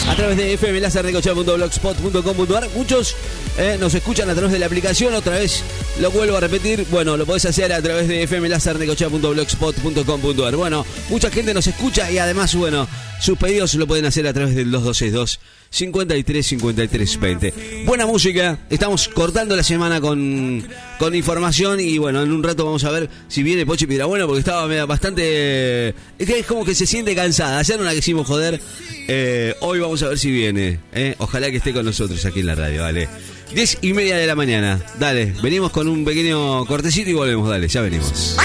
A 0.08 0.15
través 0.15 0.38
de 0.38 0.58
fmlasernecochea.blogspot.com.ar 0.58 2.70
muchos 2.75 3.15
eh, 3.58 3.77
nos 3.79 3.93
escuchan 3.93 4.29
a 4.29 4.34
través 4.34 4.51
de 4.51 4.60
la 4.60 4.65
aplicación, 4.65 5.13
otra 5.13 5.38
vez 5.38 5.63
lo 6.00 6.10
vuelvo 6.12 6.36
a 6.38 6.39
repetir, 6.39 6.86
bueno, 6.91 7.17
lo 7.17 7.25
podés 7.25 7.46
hacer 7.46 7.72
a 7.72 7.79
través 7.82 8.08
de 8.08 8.27
fmlasernecochea.blogspot.com.ar 8.27 10.55
Bueno, 10.55 10.86
mucha 11.10 11.29
gente 11.29 11.53
nos 11.53 11.67
escucha 11.67 12.10
y 12.12 12.17
además, 12.17 12.55
bueno, 12.55 12.88
sus 13.19 13.38
pedidos 13.38 13.74
lo 13.75 13.88
pueden 13.88 14.05
hacer 14.05 14.27
a 14.27 14.33
través 14.33 14.55
del 14.55 14.72
2262 14.72 15.39
53 15.69 16.45
53 16.45 17.19
20. 17.19 17.53
Buena 17.86 18.05
música, 18.05 18.60
estamos 18.69 19.07
cortando 19.07 19.55
la 19.55 19.63
semana 19.63 20.00
con, 20.00 20.63
con 21.00 21.15
información 21.15 21.79
y 21.79 21.98
bueno, 21.98 22.22
en 22.22 22.31
un 22.31 22.43
rato 22.43 22.63
vamos 22.65 22.83
a 22.83 22.91
ver 22.91 23.10
si 23.27 23.41
viene 23.41 23.65
Pochi 23.65 23.86
bueno 23.86 24.27
porque 24.27 24.39
estaba 24.39 24.86
bastante... 24.86 25.89
Es 25.89 26.27
que 26.27 26.39
es 26.39 26.45
como 26.45 26.63
que 26.63 26.75
se 26.75 26.86
siente 26.86 27.15
cansada, 27.15 27.57
ayer 27.57 27.79
no 27.79 27.86
la 27.86 27.93
quisimos 27.93 28.27
joder, 28.27 28.62
eh, 29.07 29.55
hoy 29.62 29.79
vamos 29.79 30.03
a 30.03 30.10
ver 30.10 30.19
si 30.19 30.29
viene, 30.29 30.79
eh. 30.93 31.15
ojalá 31.17 31.50
que 31.50 31.57
esté 31.57 31.74
con 31.74 31.86
nosotros 31.86 32.24
aquí 32.25 32.41
en 32.41 32.45
la 32.48 32.55
radio, 32.55 32.83
vale. 32.83 33.10
10 33.55 33.79
y 33.81 33.93
media 33.93 34.17
de 34.17 34.27
la 34.27 34.36
mañana, 34.36 34.79
dale, 35.00 35.33
venimos 35.41 35.72
con 35.72 35.88
un 35.88 36.05
pequeño 36.05 36.65
cortecito 36.65 37.10
y 37.10 37.13
volvemos, 37.13 37.50
dale, 37.50 37.67
ya 37.67 37.81
venimos. 37.81 38.36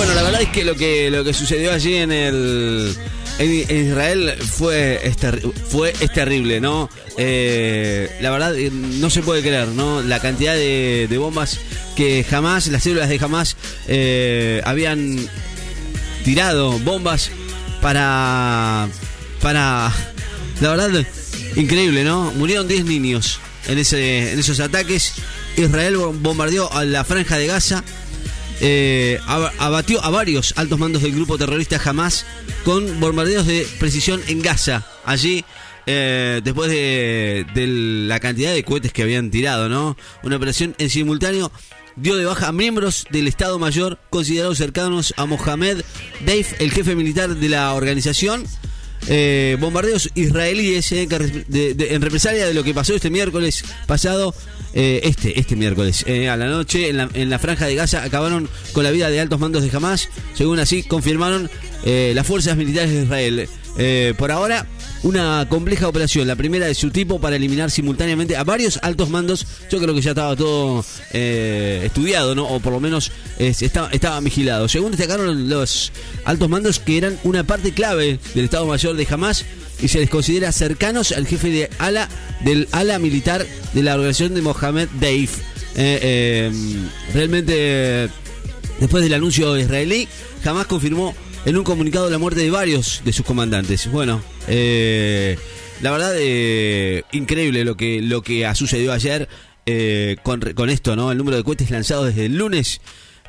Bueno, 0.00 0.14
la 0.14 0.22
verdad 0.22 0.40
es 0.40 0.48
que 0.48 0.64
lo 0.64 0.76
que, 0.76 1.10
lo 1.10 1.22
que 1.24 1.34
sucedió 1.34 1.70
allí 1.74 1.96
en 1.96 2.10
el 2.10 2.96
en, 3.38 3.86
Israel 3.86 4.32
fue 4.40 4.98
fue 5.68 5.92
es 6.00 6.10
terrible, 6.10 6.58
¿no? 6.58 6.88
Eh, 7.18 8.10
la 8.22 8.30
verdad 8.30 8.56
eh, 8.58 8.70
no 8.72 9.10
se 9.10 9.20
puede 9.20 9.42
creer, 9.42 9.68
¿no? 9.68 10.00
La 10.00 10.18
cantidad 10.18 10.54
de, 10.54 11.14
bombas 11.18 11.60
que 11.96 12.24
jamás, 12.24 12.68
las 12.68 12.82
células 12.82 13.10
de 13.10 13.18
jamás 13.18 13.58
eh, 13.88 14.62
habían 14.64 15.18
tirado 16.24 16.78
bombas 16.78 17.30
para 17.82 18.88
para 19.42 19.92
la 20.62 20.70
verdad 20.70 21.06
increíble, 21.56 22.04
¿no? 22.04 22.32
Murieron 22.36 22.66
10 22.66 22.86
niños 22.86 23.38
en 23.68 23.76
ese 23.76 24.32
en 24.32 24.38
esos 24.38 24.60
ataques. 24.60 25.12
Israel 25.58 25.96
bombardeó 25.98 26.72
a 26.72 26.86
la 26.86 27.04
franja 27.04 27.36
de 27.36 27.48
Gaza 27.48 27.84
eh, 28.60 29.18
abatió 29.26 30.04
a 30.04 30.10
varios 30.10 30.52
altos 30.56 30.78
mandos 30.78 31.02
del 31.02 31.12
grupo 31.12 31.38
terrorista 31.38 31.80
Hamas 31.82 32.26
con 32.64 33.00
bombardeos 33.00 33.46
de 33.46 33.66
precisión 33.78 34.20
en 34.28 34.42
Gaza. 34.42 34.86
Allí, 35.04 35.44
eh, 35.86 36.40
después 36.44 36.70
de, 36.70 37.46
la 38.06 38.20
cantidad 38.20 38.52
de 38.52 38.62
cohetes 38.62 38.92
que 38.92 39.02
habían 39.02 39.30
tirado, 39.30 39.68
¿no? 39.68 39.96
Una 40.22 40.36
operación 40.36 40.74
en 40.78 40.90
simultáneo 40.90 41.50
dio 41.96 42.16
de 42.16 42.26
baja 42.26 42.48
a 42.48 42.52
miembros 42.52 43.06
del 43.10 43.28
Estado 43.28 43.58
Mayor 43.58 43.98
considerados 44.10 44.58
cercanos 44.58 45.14
a 45.16 45.24
Mohamed 45.24 45.82
Deif, 46.24 46.60
el 46.60 46.70
jefe 46.70 46.94
militar 46.94 47.34
de 47.34 47.48
la 47.48 47.72
organización. 47.72 48.44
Eh, 49.08 49.56
bombardeos 49.58 50.10
israelíes 50.14 50.92
en 50.92 52.02
represalia 52.02 52.46
de 52.46 52.52
lo 52.52 52.62
que 52.62 52.74
pasó 52.74 52.94
este 52.94 53.08
miércoles 53.08 53.64
pasado 53.86 54.34
eh, 54.72 55.00
este, 55.04 55.38
este 55.38 55.56
miércoles 55.56 56.04
eh, 56.06 56.28
a 56.28 56.36
la 56.36 56.46
noche 56.46 56.90
en 56.90 56.96
la, 56.96 57.08
en 57.14 57.28
la, 57.28 57.38
franja 57.38 57.66
de 57.66 57.74
Gaza 57.74 58.04
acabaron 58.04 58.48
con 58.72 58.84
la 58.84 58.90
vida 58.92 59.10
de 59.10 59.20
altos 59.20 59.40
mandos 59.40 59.62
de 59.62 59.76
Hamas, 59.76 60.08
según 60.34 60.60
así 60.60 60.82
confirmaron 60.82 61.50
eh, 61.84 62.12
las 62.14 62.26
fuerzas 62.26 62.56
militares 62.56 62.90
de 62.90 63.02
Israel. 63.02 63.48
por 64.16 64.30
ahora, 64.30 64.66
una 65.02 65.46
compleja 65.48 65.88
operación, 65.88 66.26
la 66.26 66.36
primera 66.36 66.66
de 66.66 66.74
su 66.74 66.90
tipo 66.90 67.20
para 67.20 67.36
eliminar 67.36 67.70
simultáneamente 67.70 68.36
a 68.36 68.44
varios 68.44 68.78
altos 68.82 69.08
mandos. 69.08 69.46
Yo 69.70 69.80
creo 69.80 69.94
que 69.94 70.00
ya 70.00 70.10
estaba 70.10 70.36
todo 70.36 70.84
estudiado, 71.12 72.34
¿no? 72.34 72.46
O 72.46 72.60
por 72.60 72.72
lo 72.72 72.80
menos 72.80 73.10
estaba, 73.38 74.20
vigilado. 74.20 74.68
Según 74.68 74.92
destacaron 74.92 75.48
los 75.48 75.92
altos 76.24 76.48
mandos 76.48 76.78
que 76.78 76.98
eran 76.98 77.18
una 77.24 77.44
parte 77.44 77.72
clave 77.72 78.18
del 78.34 78.44
Estado 78.44 78.66
Mayor 78.66 78.96
de 78.96 79.06
Hamas 79.10 79.44
y 79.82 79.88
se 79.88 79.98
les 79.98 80.10
considera 80.10 80.52
cercanos 80.52 81.12
al 81.12 81.26
jefe 81.26 81.50
de 81.50 81.70
ala 81.78 82.08
del 82.44 82.68
ala 82.72 82.98
militar 82.98 83.46
de 83.72 83.82
la 83.82 83.94
organización 83.94 84.34
de 84.34 84.42
Mohamed 84.42 84.88
Deif. 85.00 85.38
Eh, 85.76 86.48
em, 86.50 86.88
realmente, 87.14 88.08
después 88.78 89.02
del 89.02 89.14
anuncio 89.14 89.56
israelí, 89.56 90.08
jamás 90.42 90.66
confirmó 90.66 91.14
en 91.44 91.56
un 91.56 91.64
comunicado 91.64 92.10
la 92.10 92.18
muerte 92.18 92.40
de 92.40 92.50
varios 92.50 93.02
de 93.04 93.12
sus 93.12 93.24
comandantes. 93.24 93.90
Bueno, 93.90 94.22
eh, 94.48 95.38
la 95.82 95.90
verdad, 95.90 96.12
eh, 96.16 97.02
increíble 97.12 97.64
lo 97.64 97.76
que, 97.76 98.02
lo 98.02 98.22
que 98.22 98.46
ha 98.46 98.54
sucedido 98.54 98.92
ayer 98.92 99.28
con, 100.24 100.40
con, 100.40 100.68
esto, 100.68 100.96
¿no? 100.96 101.12
El 101.12 101.18
número 101.18 101.36
de 101.36 101.44
cohetes 101.44 101.70
lanzados 101.70 102.06
desde 102.06 102.26
el 102.26 102.36
lunes 102.36 102.80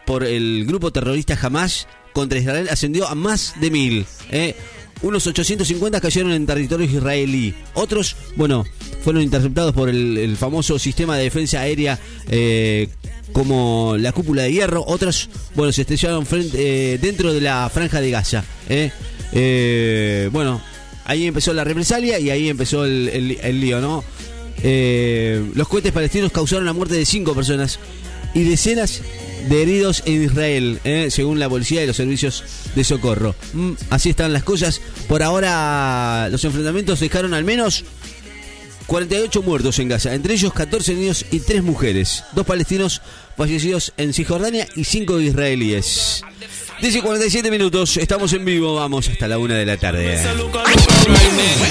por 0.07 0.23
el 0.23 0.65
grupo 0.65 0.91
terrorista 0.91 1.37
Hamas 1.39 1.87
contra 2.13 2.39
Israel 2.39 2.67
ascendió 2.71 3.07
a 3.07 3.13
más 3.13 3.53
de 3.61 3.69
mil. 3.69 4.05
Unos 5.03 5.25
850 5.25 5.99
cayeron 5.99 6.31
en 6.31 6.45
territorio 6.45 6.85
israelí. 6.85 7.55
Otros, 7.73 8.15
bueno, 8.35 8.65
fueron 9.03 9.23
interceptados 9.23 9.73
por 9.73 9.89
el, 9.89 10.35
famoso 10.37 10.77
sistema 10.77 11.17
de 11.17 11.23
defensa 11.23 11.61
aérea 11.61 11.99
eh, 12.29 12.87
como 13.33 13.95
la 13.97 14.11
cúpula 14.11 14.43
de 14.43 14.53
hierro. 14.53 14.83
Otros, 14.85 15.29
bueno, 15.55 15.71
se 15.71 15.81
estrellaron 15.81 16.27
eh, 16.31 16.99
dentro 17.01 17.33
de 17.33 17.41
la 17.41 17.69
franja 17.69 18.01
de 18.01 18.11
Gaza. 18.11 18.43
Eh. 18.69 20.29
bueno, 20.31 20.61
ahí 21.05 21.27
empezó 21.27 21.53
la 21.53 21.63
represalia 21.63 22.19
y 22.19 22.29
ahí 22.29 22.49
empezó 22.49 22.85
el, 22.85 23.37
el 23.41 23.61
lío, 23.61 23.81
¿no? 23.81 24.03
los 25.55 25.67
cohetes 25.67 25.91
palestinos 25.91 26.31
causaron 26.31 26.65
la 26.65 26.73
muerte 26.73 26.93
de 26.93 27.03
cinco 27.03 27.33
personas 27.33 27.79
y 28.35 28.43
decenas 28.43 29.01
de 29.49 29.61
heridos 29.61 30.03
en 30.05 30.23
Israel, 30.23 30.79
¿eh? 30.83 31.07
según 31.09 31.39
la 31.39 31.49
policía 31.49 31.83
y 31.83 31.87
los 31.87 31.97
servicios 31.97 32.43
de 32.75 32.83
socorro. 32.83 33.35
Mm, 33.53 33.71
así 33.89 34.09
están 34.09 34.33
las 34.33 34.43
cosas. 34.43 34.81
Por 35.07 35.23
ahora 35.23 36.29
los 36.29 36.43
enfrentamientos 36.45 36.99
dejaron 36.99 37.33
al 37.33 37.43
menos 37.43 37.83
48 38.87 39.41
muertos 39.41 39.79
en 39.79 39.89
Gaza, 39.89 40.13
entre 40.13 40.33
ellos 40.33 40.53
14 40.53 40.93
niños 40.93 41.25
y 41.31 41.39
3 41.39 41.63
mujeres, 41.63 42.23
dos 42.33 42.45
palestinos 42.45 43.01
fallecidos 43.37 43.93
en 43.97 44.13
Cisjordania 44.13 44.67
y 44.75 44.83
5 44.83 45.19
israelíes. 45.19 46.23
10 46.81 46.95
y 46.95 47.01
47 47.01 47.51
minutos, 47.51 47.97
estamos 47.97 48.33
en 48.33 48.43
vivo, 48.43 48.73
vamos 48.73 49.07
hasta 49.07 49.27
la 49.27 49.37
una 49.37 49.53
de 49.53 49.67
la 49.67 49.77
tarde. 49.77 50.17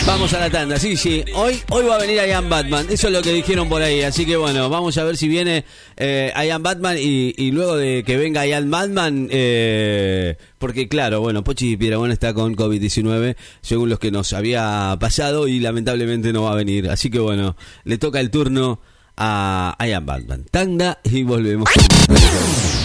Vamos 0.07 0.33
a 0.35 0.39
la 0.39 0.51
tanda, 0.51 0.79
sí, 0.79 0.97
sí. 0.97 1.25
Hoy, 1.35 1.61
hoy 1.71 1.85
va 1.85 1.97
a 1.97 1.99
venir 1.99 2.19
Ian 2.25 2.49
Batman, 2.49 2.87
eso 2.89 3.09
es 3.09 3.13
lo 3.13 3.21
que 3.21 3.33
dijeron 3.33 3.69
por 3.69 3.83
ahí. 3.83 4.03
Así 4.03 4.25
que 4.25 4.37
bueno, 4.37 4.71
vamos 4.71 4.97
a 4.99 5.03
ver 5.03 5.17
si 5.17 5.27
viene 5.27 5.65
eh, 5.97 6.33
Ian 6.47 6.63
Batman 6.63 6.97
y, 6.97 7.51
luego 7.51 7.77
de 7.77 8.05
que 8.05 8.17
venga 8.17 8.47
Ian 8.47 8.71
Batman, 8.71 9.27
eh, 9.33 10.37
porque 10.59 10.89
claro, 10.89 11.21
bueno, 11.21 11.43
Pochi 11.43 11.77
Piedrabuena 11.77 12.15
está 12.15 12.33
con 12.33 12.55
COVID-19, 12.55 13.35
según 13.63 13.89
los 13.89 13.99
que 13.99 14.13
nos 14.13 14.33
había 14.33 14.97
pasado 15.01 15.49
y 15.49 15.59
lamentablemente 15.59 16.33
no 16.33 16.45
va 16.45 16.53
a 16.53 16.57
venir. 16.57 16.89
Así 16.89 17.11
que 17.11 17.19
bueno, 17.19 17.57
le 17.83 17.99
toca 17.99 18.21
el 18.21 18.31
turno 18.31 18.81
a 19.21 19.77
Ian 19.87 20.07
Batman. 20.07 20.47
Tanda 20.51 20.99
y 21.05 21.23
volvemos. 21.23 21.69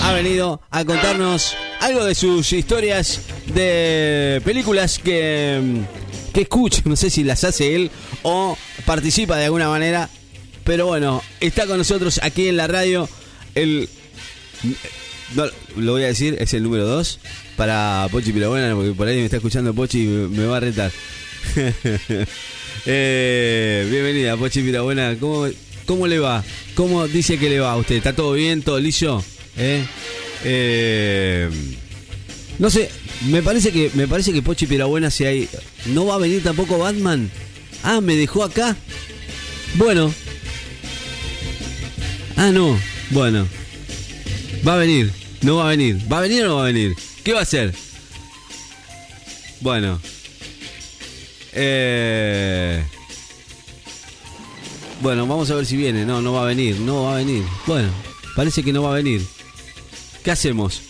Ha 0.04 0.12
venido 0.12 0.62
a 0.70 0.84
contarnos 0.84 1.56
algo 1.80 2.04
de 2.04 2.13
sus 2.13 2.51
historias 2.51 3.22
de 3.54 4.42
películas 4.44 5.00
que, 5.00 5.82
que 6.34 6.42
escucha, 6.42 6.82
no 6.86 6.96
sé 6.96 7.10
si 7.10 7.24
las 7.24 7.44
hace 7.46 7.75
él 7.75 7.89
o 8.24 8.58
participa 8.86 9.38
de 9.38 9.46
alguna 9.46 9.70
manera, 9.70 10.10
pero 10.65 10.88
bueno, 10.88 11.24
está 11.39 11.65
con 11.65 11.77
nosotros 11.77 12.20
aquí 12.22 12.50
en 12.50 12.58
la 12.58 12.68
radio 12.68 13.10
el... 13.56 13.89
Lo 15.75 15.94
voy 15.94 16.04
a 16.04 16.08
decir, 16.08 16.38
es 16.39 16.54
el 16.54 16.63
número 16.63 16.86
2 16.86 17.20
para 17.56 18.08
Pochi 18.12 18.32
Pirabuena, 18.32 18.75
porque 18.75 18.92
por 18.92 19.08
ahí 19.08 19.18
me 19.18 19.25
está 19.25 19.38
escuchando 19.38 19.74
Pochi 19.74 20.04
y 20.04 20.08
me, 20.08 20.46
va 20.46 20.58
a 20.58 20.60
retar. 20.60 20.92
eh, 22.86 23.88
bienvenida, 23.89 24.38
Pochi 24.38 24.62
Pirabuena. 24.62 25.18
¿Cómo, 25.20 25.48
¿Cómo 25.86 26.08
le 26.08 26.20
va? 26.20 26.44
¿Cómo 26.74 27.08
dice 27.08 27.38
que 27.38 27.50
le 27.50 27.60
va 27.60 27.74
a 27.74 27.77
usted? 27.77 27.96
¿Está 27.96 28.13
todo 28.13 28.34
bien? 28.34 28.62
¿Todo 28.62 28.80
liso? 28.80 29.24
¿Eh? 29.58 29.86
Eh, 30.44 31.50
no 32.60 32.70
sé, 32.70 32.89
me 33.27 33.42
parece 33.42 33.72
que 33.72 33.92
me 33.94 34.08
parece 34.08 34.34
que 34.34 34.42
Pochi 34.42 34.65
Pirabuena 34.65 35.10
si 35.10 35.25
hay 35.25 35.50
no 35.88 36.06
va 36.06 36.15
a 36.15 36.20
venir 36.20 36.44
tampoco 36.44 36.77
Batman. 36.77 37.30
Ah, 37.84 38.01
me 38.01 38.15
dejó 38.15 38.44
acá. 38.44 38.75
Bueno. 39.75 40.13
Ah, 42.36 42.51
no. 42.51 42.80
Bueno. 43.12 43.48
Va 44.68 44.74
a 44.74 44.77
venir. 44.77 45.12
No 45.42 45.58
va 45.58 45.68
a 45.68 45.70
venir. 45.70 46.00
¿Va 46.12 46.18
a 46.18 46.22
venir 46.22 46.44
o 46.46 46.48
no 46.48 46.56
va 46.56 46.63
a 46.63 46.72
venir? 46.72 46.96
¿Qué 47.24 47.34
va 47.34 47.39
a 47.39 47.44
hacer? 47.44 47.74
Bueno. 49.62 50.01
Eh 51.54 52.84
bueno, 55.06 55.28
vamos 55.28 55.52
a 55.52 55.56
ver 55.56 55.68
si 55.68 55.78
viene. 55.78 56.04
No, 56.04 56.20
no 56.20 56.34
va 56.34 56.42
a 56.42 56.46
venir. 56.46 56.80
No 56.80 57.04
va 57.04 57.14
a 57.14 57.18
venir. 57.18 57.44
Bueno, 57.68 57.90
parece 58.36 58.64
que 58.64 58.74
no 58.74 58.82
va 58.82 58.90
a 58.90 58.96
venir. 58.96 59.22
¿Qué 60.24 60.32
hacemos? 60.32 60.82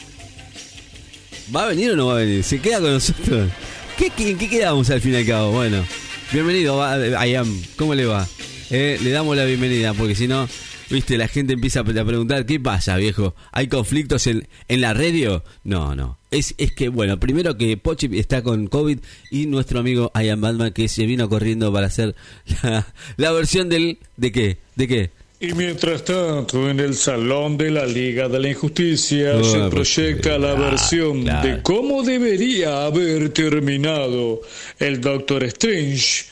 ¿Va 1.54 1.66
a 1.66 1.68
venir 1.68 1.92
o 1.92 1.96
no 1.98 2.08
va 2.08 2.14
a 2.14 2.20
venir? 2.20 2.42
¿Se 2.42 2.62
queda 2.62 2.80
con 2.80 2.94
nosotros? 2.94 3.50
¿Qué, 3.98 4.10
qué, 4.12 4.38
quedamos 4.38 4.90
al 4.90 5.02
fin 5.02 5.16
y 5.16 5.18
al 5.18 5.26
cabo? 5.26 5.52
Bueno, 5.52 5.84
bienvenido, 6.32 6.82
Ayam. 6.82 7.62
¿Cómo 7.76 7.94
le 7.94 8.06
va? 8.06 8.26
Eh, 8.70 8.98
le 9.04 9.10
damos 9.10 9.36
la 9.36 9.44
bienvenida, 9.44 9.94
porque 9.94 10.16
si 10.16 10.30
no, 10.30 10.48
viste, 10.90 11.18
la 11.18 11.28
gente 11.28 11.54
empieza 11.54 11.82
a 11.82 11.84
preguntar, 11.84 12.46
¿qué 12.46 12.60
pasa, 12.60 12.98
viejo? 12.98 13.36
¿Hay 13.52 13.68
conflictos 13.68 14.28
en, 14.28 14.48
en 14.68 14.82
la 14.82 14.94
radio? 14.94 15.44
No, 15.64 15.96
no. 15.96 16.18
Es, 16.32 16.56
es 16.58 16.72
que, 16.74 16.90
bueno, 16.90 17.20
primero 17.20 17.58
que 17.58 17.78
Pochi 17.78 18.10
está 18.20 18.42
con 18.42 18.68
COVID 18.68 19.00
y 19.32 19.46
nuestro 19.46 19.80
amigo 19.80 20.12
Ian 20.16 20.42
Batman 20.42 20.74
que 20.74 20.88
se 20.88 21.06
vino 21.06 21.30
corriendo 21.30 21.72
para 21.72 21.88
hacer 21.88 22.16
la, 22.64 22.88
la 23.18 23.32
versión 23.32 23.70
del... 23.70 24.00
¿De 24.18 24.32
qué? 24.32 24.58
¿De 24.76 24.88
qué? 24.88 25.12
Y 25.40 25.54
mientras 25.54 26.04
tanto, 26.06 26.70
en 26.70 26.80
el 26.80 26.96
Salón 26.96 27.58
de 27.58 27.70
la 27.70 27.86
Liga 27.86 28.30
de 28.30 28.40
la 28.40 28.50
Injusticia 28.50 29.34
ah, 29.38 29.44
se 29.44 29.60
pues, 29.60 29.70
proyecta 29.70 30.38
la 30.38 30.56
versión 30.56 31.26
de 31.26 31.60
cómo 31.62 32.04
debería 32.04 32.86
haber 32.86 33.30
terminado 33.30 34.42
el 34.80 35.02
Doctor 35.02 35.44
Strange 35.44 36.26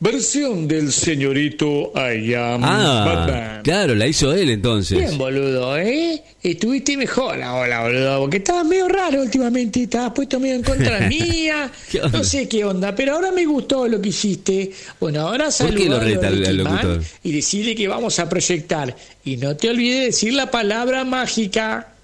Versión 0.00 0.68
del 0.68 0.92
señorito 0.92 1.92
I 1.96 2.32
am 2.34 2.62
Ah, 2.62 3.04
Batman. 3.04 3.62
claro, 3.64 3.96
la 3.96 4.06
hizo 4.06 4.32
él 4.32 4.50
entonces. 4.50 4.96
Bien, 4.96 5.18
boludo, 5.18 5.76
¿eh? 5.76 6.22
Estuviste 6.40 6.96
mejor 6.96 7.42
ahora, 7.42 7.82
boludo, 7.82 8.20
porque 8.20 8.36
estabas 8.36 8.64
medio 8.64 8.86
raro 8.86 9.20
últimamente, 9.22 9.82
estabas 9.82 10.12
puesto 10.12 10.38
medio 10.38 10.54
en 10.54 10.62
contra 10.62 11.00
mía. 11.08 11.72
No 12.12 12.22
sé 12.22 12.48
qué 12.48 12.64
onda, 12.64 12.94
pero 12.94 13.14
ahora 13.14 13.32
me 13.32 13.44
gustó 13.44 13.88
lo 13.88 14.00
que 14.00 14.10
hiciste. 14.10 14.70
Bueno, 15.00 15.22
ahora 15.22 15.46
qué 15.46 15.52
saludalo 15.52 15.90
lo 15.90 15.96
a 15.96 16.00
reta 16.04 16.28
al- 16.28 17.04
y 17.24 17.32
decirle 17.32 17.74
que 17.74 17.88
vamos 17.88 18.20
a 18.20 18.28
proyectar. 18.28 18.94
Y 19.24 19.36
no 19.36 19.56
te 19.56 19.68
olvides 19.68 19.98
de 19.98 20.04
decir 20.06 20.32
la 20.32 20.48
palabra 20.48 21.04
mágica. 21.04 21.94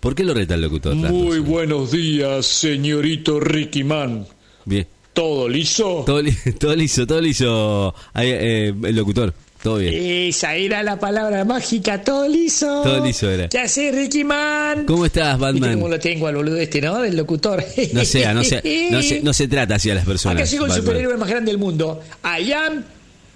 ¿Por 0.00 0.14
qué 0.14 0.24
lo 0.24 0.34
reta 0.34 0.56
el 0.56 0.60
locutor? 0.60 0.94
Muy 0.94 1.38
buenos 1.38 1.90
días, 1.92 2.44
señorito 2.44 3.40
Ricky 3.40 3.82
Man. 3.82 4.26
Bien. 4.66 4.86
¿Todo 5.12 5.48
liso? 5.48 6.02
Todo, 6.06 6.22
li- 6.22 6.36
todo 6.58 6.74
liso, 6.76 7.06
todo 7.06 7.20
liso. 7.20 7.94
Ahí, 8.12 8.28
eh, 8.32 8.74
el 8.84 8.96
locutor, 8.96 9.34
todo 9.62 9.76
bien. 9.78 9.92
Esa 10.28 10.54
era 10.54 10.82
la 10.82 10.98
palabra 11.00 11.44
mágica, 11.44 12.02
todo 12.02 12.28
liso. 12.28 12.82
Todo 12.82 13.04
liso 13.04 13.28
era. 13.28 13.48
¿Qué 13.48 13.58
haces, 13.58 13.94
Ricky 13.94 14.22
Man? 14.24 14.84
¿Cómo 14.86 15.04
estás, 15.04 15.36
¿Viste 15.38 15.52
cómo 15.60 15.66
Batman? 15.72 15.90
lo 15.90 15.98
tengo 15.98 16.26
al 16.28 16.36
boludo 16.36 16.56
este, 16.58 16.80
no? 16.80 17.00
Del 17.00 17.16
locutor. 17.16 17.62
No 17.92 18.04
sea, 18.04 18.32
no 18.32 18.44
se, 18.44 18.88
no 18.90 19.02
se, 19.02 19.20
no 19.20 19.32
se 19.32 19.48
trata 19.48 19.74
así 19.74 19.90
a 19.90 19.94
las 19.94 20.06
personas. 20.06 20.42
Acá 20.42 20.50
llegó 20.50 20.64
el 20.66 20.70
Batman. 20.70 20.86
superhéroe 20.86 21.16
más 21.16 21.28
grande 21.28 21.50
del 21.50 21.58
mundo. 21.58 22.00
I 22.24 22.52
am 22.52 22.84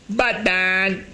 Batman. 0.09 1.07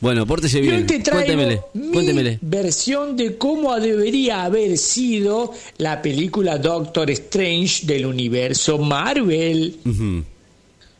Bueno, 0.00 0.26
pórtese 0.26 0.60
bien. 0.60 0.86
te 0.86 1.00
traigo 1.00 1.24
Cuéntemele, 1.26 1.60
mi 1.74 1.92
cuéntemele. 1.92 2.38
versión 2.40 3.16
de 3.16 3.36
cómo 3.36 3.74
debería 3.80 4.44
haber 4.44 4.78
sido 4.78 5.52
la 5.78 6.00
película 6.02 6.56
Doctor 6.58 7.10
Strange 7.10 7.84
del 7.86 8.06
universo 8.06 8.78
Marvel. 8.78 9.76
Ujú. 9.84 10.22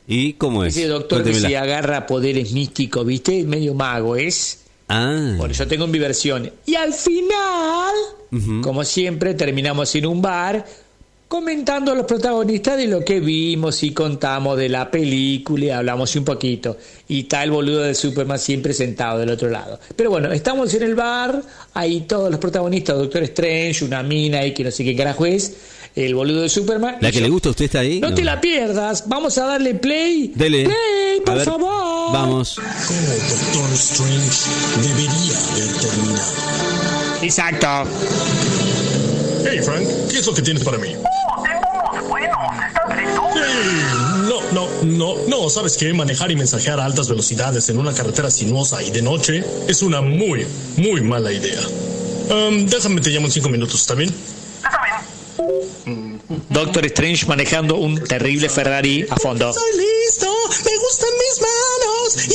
¿Y 0.09 0.33
cómo 0.33 0.65
es? 0.65 0.77
Ese 0.77 0.89
doctor 0.89 1.19
que 1.19 1.31
Cuéntemela. 1.31 1.49
se 1.49 1.57
agarra 1.59 2.07
poderes 2.07 2.53
místicos, 2.53 3.07
¿viste? 3.07 3.45
Medio 3.45 3.75
mago 3.75 4.17
es. 4.17 4.61
Ah, 4.89 5.35
Por 5.39 5.51
eso 5.51 5.67
tengo 5.69 5.87
mi 5.87 5.99
versión. 5.99 6.51
Y 6.67 6.75
al 6.75 6.95
final, 6.95 7.95
Ujú. 8.33 8.63
como 8.63 8.85
siempre, 8.85 9.35
terminamos 9.35 9.95
en 9.95 10.07
un 10.07 10.23
bar 10.23 10.65
comentando 11.29 11.93
a 11.93 11.95
los 11.95 12.07
protagonistas 12.07 12.79
de 12.79 12.87
lo 12.87 13.05
que 13.05 13.21
vimos 13.21 13.83
y 13.83 13.93
contamos 13.93 14.57
de 14.57 14.71
la 14.71 14.91
película 14.91 15.65
y 15.67 15.71
hablamos 15.71 16.17
un 16.17 16.25
poquito. 16.25 16.79
Y 17.07 17.21
está 17.21 17.45
el 17.45 17.51
boludo 17.51 17.83
de 17.83 17.95
Superman 17.95 18.39
siempre 18.39 18.73
sentado 18.73 19.19
del 19.19 19.29
otro 19.29 19.51
lado. 19.51 19.79
Pero 19.95 20.11
bueno, 20.11 20.33
estamos 20.33 20.73
en 20.73 20.83
el 20.83 20.95
bar, 20.95 21.43
ahí 21.75 22.01
todos 22.01 22.31
los 22.31 22.41
protagonistas, 22.41 22.97
Doctor 22.97 23.23
Strange, 23.25 23.85
una 23.85 24.03
mina 24.03 24.45
y 24.45 24.55
que 24.55 24.65
no 24.65 24.71
sé 24.71 24.83
qué 24.85 24.97
carajo 24.97 25.27
es, 25.27 25.55
el 25.95 26.15
boludo 26.15 26.43
de 26.43 26.49
Superman. 26.49 26.97
¿la 27.01 27.11
que 27.11 27.19
yo. 27.19 27.25
le 27.25 27.31
gusta 27.31 27.51
a 27.51 27.53
usted 27.53 27.67
está 27.67 27.81
ahí? 27.81 28.01
No, 28.01 28.15
te 28.15 28.25
la 28.25 28.41
pierdas, 28.41 29.05
vamos 29.07 29.37
a 29.37 29.45
darle 29.45 29.75
play. 29.75 30.33
Dele. 30.35 30.65
Play, 30.65 31.21
por 31.27 31.37
ver, 31.37 31.45
favor. 31.45 32.13
Vamos. 32.13 32.59
Como 32.87 33.01
Doctor 33.01 33.75
Strange 33.75 34.51
debería 34.83 35.39
haber 35.53 35.73
terminado. 35.79 36.33
Exacto. 37.23 37.69
Hey 39.45 39.61
Frank, 39.63 39.87
¿qué 40.11 40.19
es 40.19 40.27
lo 40.27 40.35
que 40.35 40.43
tienes 40.43 40.65
para 40.65 40.79
mí? 40.79 40.95
No, 44.29 44.41
no, 44.53 44.69
no, 44.83 45.15
no, 45.27 45.51
¿sabes 45.51 45.77
qué? 45.77 45.93
Manejar 45.93 46.31
y 46.31 46.37
mensajear 46.37 46.79
a 46.81 46.85
altas 46.85 47.09
velocidades 47.09 47.69
en 47.69 47.79
una 47.79 47.93
carretera 47.93 48.31
sinuosa 48.31 48.83
y 48.83 48.91
de 48.91 49.03
noche 49.03 49.45
es 49.67 49.83
una 49.83 50.01
muy, 50.01 50.47
muy 50.77 51.01
mala 51.01 51.33
idea. 51.33 51.61
Um, 52.31 52.67
déjame, 52.67 53.01
te 53.01 53.11
llamo 53.11 53.27
en 53.27 53.33
cinco 53.33 53.49
minutos, 53.49 53.81
¿está 53.81 53.95
bien? 53.95 54.15
Doctor 56.51 56.85
Strange 56.87 57.27
manejando 57.27 57.77
un 57.77 58.03
terrible 58.05 58.49
Ferrari 58.49 59.07
a 59.09 59.17
fondo. 59.17 59.51
¡Estoy 59.51 59.73
listo! 59.77 60.27
¡Me 60.65 60.77
gustan 60.79 61.11
mis 61.19 61.41
manos! 61.41 62.27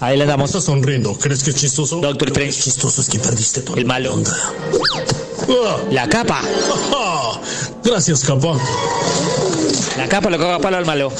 ¡Yeah! 0.00 0.06
Adelantamos. 0.06 0.50
Estás 0.50 0.64
sonriendo, 0.64 1.16
¿crees 1.18 1.42
que 1.42 1.50
es 1.50 1.56
chistoso? 1.56 1.96
Doctor 2.00 2.28
Lo 2.28 2.34
que 2.34 2.40
Strange. 2.44 2.58
es 2.58 2.64
chistoso 2.64 3.00
es 3.00 3.08
que 3.08 3.18
perdiste 3.18 3.62
todo. 3.62 3.76
El 3.76 3.86
malo. 3.86 4.14
Onda. 4.14 4.36
La 5.90 6.08
capa. 6.08 6.40
Gracias, 7.84 8.24
capa. 8.24 8.56
La 9.96 10.08
capa 10.08 10.30
lo 10.30 10.38
caga 10.38 10.58
palo 10.58 10.76
al 10.76 10.86
malo. 10.86 11.12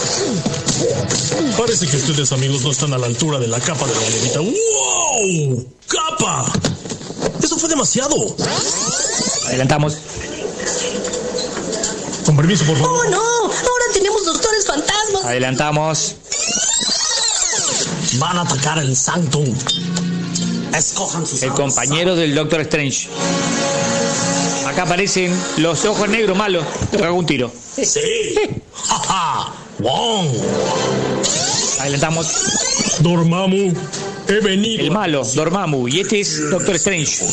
Parece 1.56 1.86
que 1.86 1.96
ustedes, 1.96 2.32
amigos, 2.32 2.62
no 2.62 2.70
están 2.70 2.92
a 2.92 2.98
la 2.98 3.06
altura 3.06 3.38
de 3.38 3.48
la 3.48 3.60
capa 3.60 3.86
de 3.86 3.94
la 3.94 4.10
levita. 4.10 4.40
¡Wow! 4.40 5.66
¡Capa! 5.86 6.52
Eso 7.42 7.56
fue 7.58 7.68
demasiado. 7.68 8.16
Adelantamos. 9.46 9.96
Con 12.24 12.36
permiso, 12.36 12.64
por 12.64 12.78
favor. 12.78 13.06
¡Oh, 13.06 13.10
no! 13.10 13.18
Ahora 13.18 13.84
tenemos 13.92 14.24
doctores 14.24 14.66
fantasmas. 14.66 15.24
Adelantamos. 15.24 16.14
Van 18.18 18.38
a 18.38 18.42
atacar 18.42 18.78
el 18.78 18.96
Sanctum. 18.96 19.54
Escojan 20.76 21.26
sus 21.26 21.42
El 21.42 21.50
compañero 21.50 22.16
del 22.16 22.34
Doctor 22.34 22.60
Strange. 22.62 23.08
Acá 24.74 24.82
aparecen 24.82 25.32
los 25.58 25.84
ojos 25.84 26.08
negros 26.08 26.36
malos. 26.36 26.64
Te 26.90 27.04
hago 27.04 27.16
un 27.16 27.24
tiro. 27.24 27.48
Sí. 27.80 28.34
¡Wow! 29.78 30.32
Adelantamos. 31.78 32.26
Dormammu, 32.98 33.72
he 34.26 34.40
venido. 34.40 34.82
El 34.82 34.90
malo, 34.90 35.22
Dormammu. 35.32 35.86
Y 35.86 36.00
este 36.00 36.18
es 36.20 36.50
Doctor 36.50 36.74
Strange. 36.74 37.24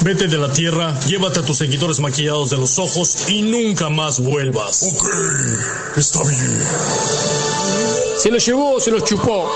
Vete 0.00 0.28
de 0.28 0.38
la 0.38 0.50
tierra, 0.50 0.98
llévate 1.06 1.40
a 1.40 1.42
tus 1.42 1.58
seguidores 1.58 2.00
maquillados 2.00 2.48
de 2.48 2.56
los 2.56 2.78
ojos 2.78 3.28
y 3.28 3.42
nunca 3.42 3.90
más 3.90 4.18
vuelvas. 4.18 4.82
Ok, 4.82 5.08
está 5.98 6.22
bien. 6.22 6.62
Se 8.18 8.30
lo 8.30 8.38
llevó, 8.38 8.80
se 8.80 8.90
lo 8.90 9.00
chupó. 9.00 9.52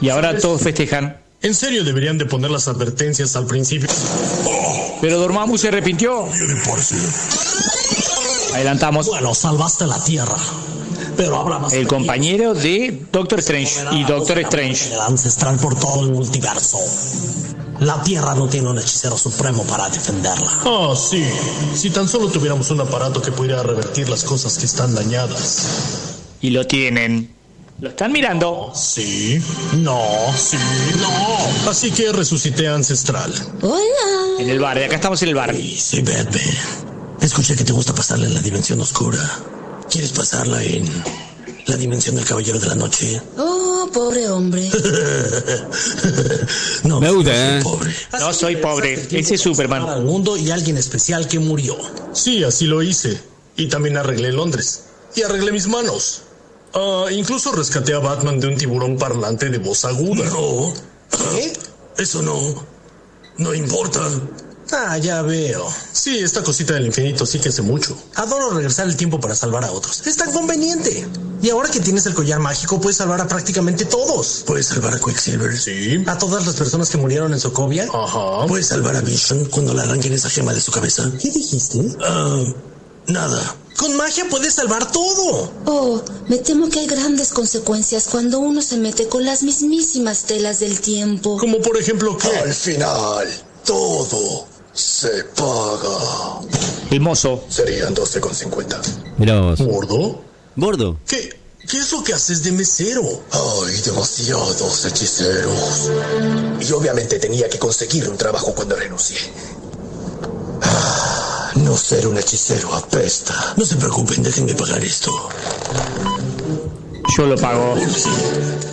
Y 0.00 0.08
ahora 0.08 0.38
todos 0.38 0.62
festejan. 0.62 1.21
En 1.42 1.54
serio 1.56 1.82
deberían 1.82 2.18
de 2.18 2.26
poner 2.26 2.50
las 2.50 2.68
advertencias 2.68 3.34
al 3.34 3.46
principio. 3.46 3.88
Pero 5.00 5.18
Dormammu 5.18 5.58
se 5.58 5.68
arrepintió. 5.68 6.28
Adelantamos. 8.54 9.08
Bueno, 9.08 9.34
salvaste 9.34 9.86
la 9.86 10.02
tierra. 10.04 10.36
Pero 11.16 11.36
habrá 11.40 11.58
más. 11.58 11.72
El 11.72 11.88
compañero 11.88 12.54
de 12.54 13.06
Doctor 13.10 13.40
Strange 13.40 13.72
y 13.90 14.04
Doctor 14.04 14.38
Strange. 14.38 14.94
El 14.94 15.00
ancestral 15.00 15.56
por 15.56 15.76
todo 15.78 16.04
el 16.04 16.12
multiverso. 16.12 16.78
La 17.80 18.00
tierra 18.04 18.36
no 18.36 18.48
tiene 18.48 18.68
un 18.68 18.78
hechicero 18.78 19.18
supremo 19.18 19.64
para 19.64 19.88
defenderla. 19.88 20.60
Oh, 20.64 20.94
sí. 20.94 21.24
Si 21.74 21.90
tan 21.90 22.08
solo 22.08 22.28
tuviéramos 22.28 22.70
un 22.70 22.80
aparato 22.80 23.20
que 23.20 23.32
pudiera 23.32 23.64
revertir 23.64 24.08
las 24.08 24.22
cosas 24.22 24.56
que 24.58 24.66
están 24.66 24.94
dañadas. 24.94 25.66
Y 26.40 26.50
lo 26.50 26.64
tienen. 26.68 27.31
Lo 27.82 27.88
están 27.88 28.12
mirando. 28.12 28.70
Sí. 28.76 29.42
No. 29.78 30.00
Sí. 30.38 30.56
No. 31.00 31.68
Así 31.68 31.90
que 31.90 32.12
resucité 32.12 32.68
a 32.68 32.76
ancestral. 32.76 33.34
Hola. 33.60 34.38
En 34.38 34.48
el 34.48 34.60
bar, 34.60 34.78
de 34.78 34.84
acá 34.84 34.94
estamos 34.94 35.20
en 35.24 35.30
el 35.30 35.34
bar. 35.34 35.52
Sí, 35.52 35.76
sí, 35.76 36.00
Batman. 36.00 36.44
Escuché 37.20 37.56
que 37.56 37.64
te 37.64 37.72
gusta 37.72 37.92
pasarla 37.92 38.26
en 38.26 38.34
la 38.34 38.40
dimensión 38.40 38.80
oscura. 38.80 39.18
¿Quieres 39.90 40.12
pasarla 40.12 40.62
en 40.62 40.88
la 41.66 41.76
dimensión 41.76 42.14
del 42.14 42.24
caballero 42.24 42.60
de 42.60 42.68
la 42.68 42.76
noche? 42.76 43.20
Oh, 43.36 43.90
pobre 43.92 44.28
hombre. 44.28 44.62
no, 46.84 47.00
Me 47.00 47.10
gusta, 47.10 47.32
no 47.32 47.32
soy 47.32 47.58
¿eh? 47.58 47.60
pobre. 47.64 47.94
No 48.12 48.32
soy 48.32 48.56
pobre, 48.58 49.08
ese 49.10 49.34
es 49.34 49.40
Superman. 49.40 49.88
al 49.88 50.04
mundo 50.04 50.36
y 50.36 50.52
alguien 50.52 50.76
especial 50.76 51.26
que 51.26 51.40
murió. 51.40 51.76
Sí, 52.12 52.44
así 52.44 52.66
lo 52.66 52.80
hice. 52.80 53.20
Y 53.56 53.66
también 53.66 53.96
arreglé 53.96 54.30
Londres. 54.30 54.84
Y 55.16 55.22
arreglé 55.22 55.50
mis 55.50 55.66
manos. 55.66 56.22
Ah, 56.74 57.06
incluso 57.10 57.52
rescaté 57.52 57.94
a 57.94 57.98
Batman 57.98 58.40
de 58.40 58.48
un 58.48 58.56
tiburón 58.56 58.96
parlante 58.96 59.48
de 59.50 59.58
voz 59.58 59.84
aguda. 59.84 60.24
No. 60.24 60.72
¿Qué? 61.32 61.52
Eso 61.98 62.22
no. 62.22 62.64
No 63.38 63.54
importa. 63.54 64.00
Ah, 64.72 64.96
ya 64.96 65.20
veo. 65.20 65.66
Sí, 65.92 66.18
esta 66.18 66.42
cosita 66.42 66.74
del 66.74 66.86
infinito 66.86 67.26
sí 67.26 67.38
que 67.38 67.50
hace 67.50 67.60
mucho. 67.60 67.96
Adoro 68.14 68.50
regresar 68.50 68.88
el 68.88 68.96
tiempo 68.96 69.20
para 69.20 69.34
salvar 69.34 69.64
a 69.64 69.70
otros. 69.70 70.06
Es 70.06 70.16
tan 70.16 70.32
conveniente. 70.32 71.06
Y 71.42 71.50
ahora 71.50 71.68
que 71.70 71.80
tienes 71.80 72.06
el 72.06 72.14
collar 72.14 72.38
mágico, 72.38 72.80
puedes 72.80 72.96
salvar 72.96 73.20
a 73.20 73.28
prácticamente 73.28 73.84
todos. 73.84 74.44
Puedes 74.46 74.66
salvar 74.66 74.94
a 74.94 74.98
Quicksilver. 74.98 75.58
Sí. 75.58 76.02
A 76.06 76.16
todas 76.16 76.46
las 76.46 76.54
personas 76.54 76.88
que 76.88 76.96
murieron 76.96 77.32
en 77.34 77.40
Sokovia. 77.40 77.86
Ajá. 77.92 78.46
Puedes 78.46 78.68
salvar 78.68 78.96
a 78.96 79.02
Vision 79.02 79.44
cuando 79.46 79.74
le 79.74 79.82
arranquen 79.82 80.14
esa 80.14 80.30
gema 80.30 80.54
de 80.54 80.60
su 80.60 80.70
cabeza. 80.70 81.10
¿Qué 81.20 81.30
dijiste? 81.30 81.78
Ah, 82.00 82.42
nada. 83.08 83.56
Con 83.76 83.96
magia 83.96 84.26
puedes 84.30 84.54
salvar 84.54 84.90
todo. 84.92 85.52
Oh, 85.66 86.02
me 86.28 86.38
temo 86.38 86.68
que 86.68 86.80
hay 86.80 86.86
grandes 86.86 87.32
consecuencias 87.32 88.08
cuando 88.10 88.38
uno 88.38 88.62
se 88.62 88.76
mete 88.76 89.08
con 89.08 89.24
las 89.24 89.42
mismísimas 89.42 90.24
telas 90.24 90.60
del 90.60 90.80
tiempo. 90.80 91.38
Como 91.38 91.60
por 91.60 91.76
ejemplo 91.78 92.16
que... 92.16 92.28
Al 92.28 92.54
final, 92.54 93.28
todo 93.64 94.46
se 94.72 95.24
paga. 95.24 96.40
El 96.90 97.00
mozo. 97.00 97.44
Serían 97.48 97.94
12,50. 97.94 98.78
Mirá 99.18 99.40
vos. 99.40 99.60
¿Gordo? 99.60 100.22
Gordo. 100.56 100.98
¿Qué? 101.06 101.42
¿Qué 101.68 101.78
es 101.78 101.92
lo 101.92 102.02
que 102.02 102.12
haces 102.12 102.42
de 102.42 102.52
mesero? 102.52 103.02
Hay 103.30 103.80
demasiados 103.82 104.84
hechiceros. 104.84 105.90
Y 106.60 106.72
obviamente 106.72 107.18
tenía 107.18 107.48
que 107.48 107.58
conseguir 107.58 108.08
un 108.08 108.16
trabajo 108.16 108.54
cuando 108.54 108.76
renuncié. 108.76 109.16
No 111.62 111.76
ser 111.76 112.06
un 112.06 112.18
hechicero 112.18 112.74
apesta. 112.74 113.54
No 113.56 113.64
se 113.64 113.76
preocupen, 113.76 114.22
déjenme 114.22 114.54
pagar 114.54 114.84
esto. 114.84 115.28
Yo 117.16 117.26
lo 117.26 117.36
pago. 117.36 117.74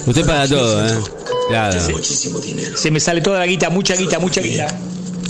Usted 0.05 0.25
paga 0.25 0.47
todo, 0.47 0.87
¿eh? 0.87 0.99
Claro. 1.49 1.81
Muchísimo 1.91 2.39
dinero. 2.39 2.77
Se 2.77 2.89
me 2.91 2.99
sale 2.99 3.21
toda 3.21 3.39
la 3.39 3.45
guita, 3.45 3.69
mucha 3.69 3.95
guita, 3.95 4.19
mucha 4.19 4.41
guita. 4.41 4.67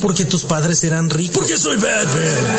Porque 0.01 0.25
tus 0.25 0.43
padres 0.43 0.83
eran 0.83 1.09
ricos. 1.09 1.37
Porque 1.37 1.57
soy 1.57 1.75
Batman. 1.77 2.57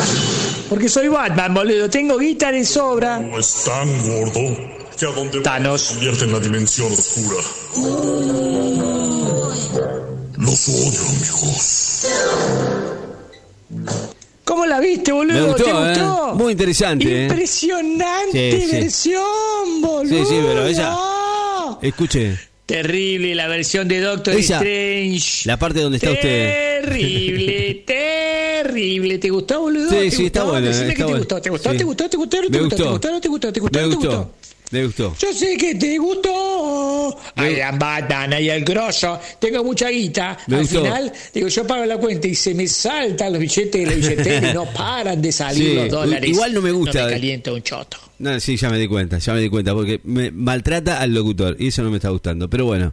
Porque 0.69 0.89
soy 0.89 1.09
Batman, 1.09 1.55
boludo. 1.55 1.89
Tengo 1.89 2.19
guita 2.19 2.53
de 2.53 2.65
sobra. 2.65 3.19
No 3.19 3.39
es 3.39 3.65
tan 3.65 3.89
gordo 4.09 4.57
que 4.99 5.07
a 5.07 5.11
donde 5.13 5.41
Thanos. 5.41 5.85
convierte 5.85 6.25
en 6.25 6.33
la 6.33 6.41
dimensión 6.41 6.93
oscura. 6.93 7.43
Los 10.37 10.69
odio, 10.69 11.01
amigos. 11.09 12.07
¿Cómo 14.81 14.89
la 14.89 14.89
viste, 14.89 15.13
boludo? 15.13 15.35
Me 15.35 15.43
gustó, 15.53 15.65
¿Te 15.65 15.71
¿eh? 15.71 15.89
gustó? 15.89 16.35
Muy 16.37 16.53
interesante, 16.53 17.21
¿eh? 17.21 17.23
Impresionante 17.25 18.53
Sí, 18.61 18.67
sí. 18.67 18.73
versión, 18.73 19.81
boludo. 19.83 20.19
Sí, 20.19 20.25
sí, 20.29 20.41
pero 20.47 20.67
ella- 20.67 20.97
Escuche, 21.83 22.39
Terrible 22.67 23.35
la 23.35 23.49
versión 23.49 23.89
de 23.89 24.01
Doctor 24.01 24.35
Esa, 24.35 24.57
Strange. 24.59 25.43
la 25.49 25.59
parte 25.59 25.81
donde 25.81 25.97
está 25.99 26.11
usted. 26.13 26.81
Terrible, 26.83 27.85
terrible. 27.87 29.19
¿Te 29.19 29.29
gustó, 29.31 29.61
boludo? 29.63 29.91
Sí, 29.91 29.97
¿Te 29.97 30.11
sí, 30.13 30.27
está 30.27 30.41
gustó? 30.43 30.53
bueno, 30.53 30.67
Decime 30.69 30.89
está 30.93 31.05
que 31.07 31.13
te 31.13 31.19
gustó. 31.19 31.41
¿Te 31.43 31.51
gustó? 31.51 31.71
Sí. 31.73 31.77
¿Te 31.79 31.85
gustó? 31.85 32.09
¿Te 32.11 32.17
gustó? 32.17 32.37
¿No 32.37 32.43
te 32.43 32.51
me 32.51 32.59
gustó? 32.61 32.77
¿Te 32.77 32.83
gustó. 32.83 32.91
gustó? 32.93 33.11
¿No 33.11 33.21
te 33.21 33.29
gustó? 33.29 33.53
¿Te 33.53 33.61
gustó? 33.61 33.79
Me 33.81 33.83
¿No 33.87 33.89
te 33.91 33.97
gustó. 33.97 34.11
gustó? 34.19 34.35
Me 34.71 34.85
gustó. 34.87 35.17
Yo 35.19 35.33
sé 35.33 35.57
que 35.57 35.75
te 35.75 35.99
gustó. 35.99 36.31
Ay, 37.37 37.57
la 37.57 37.73
Batman, 37.73 38.33
ahí 38.33 38.51
el 38.51 38.65
grosso. 38.65 39.19
Tengo 39.39 39.63
mucha 39.65 39.89
guita. 39.89 40.39
Me 40.47 40.57
Al 40.57 40.63
gustó. 40.63 40.83
final, 40.83 41.13
digo, 41.35 41.49
yo 41.49 41.67
pago 41.67 41.85
la 41.85 41.99
cuenta 41.99 42.27
y 42.29 42.35
se 42.35 42.55
me 42.55 42.67
saltan 42.67 43.33
los 43.33 43.41
billetes 43.41 43.73
de 43.73 43.87
la 43.87 43.93
billetera 43.95 44.51
y 44.51 44.55
no 44.55 44.65
paran 44.73 45.21
de 45.23 45.33
salir 45.33 45.69
Sí, 45.71 45.75
los 45.75 45.89
dólares. 45.91 46.29
igual 46.31 46.55
no 46.55 46.61
me 46.63 46.71
gusta. 46.73 47.01
No 47.01 47.07
me 47.07 47.13
calienta 47.13 47.53
un 47.53 47.63
choto. 47.63 47.97
No, 48.19 48.39
sí, 48.41 48.57
ya 48.57 48.69
me 48.71 48.79
di 48.79 48.87
cuenta, 48.87 49.19
ya 49.19 49.33
me 49.33 49.41
di 49.41 49.49
cuenta, 49.49 49.73
porque 49.75 50.01
me 50.05 50.31
maltrata 50.31 51.01
al 51.01 51.15
locutor 51.15 51.57
y 51.59 51.69
eso 51.69 51.83
no 51.83 51.91
me 51.91 51.97
está 51.97 52.11
gustando. 52.11 52.51
Pero 52.51 52.67
bueno, 52.67 52.93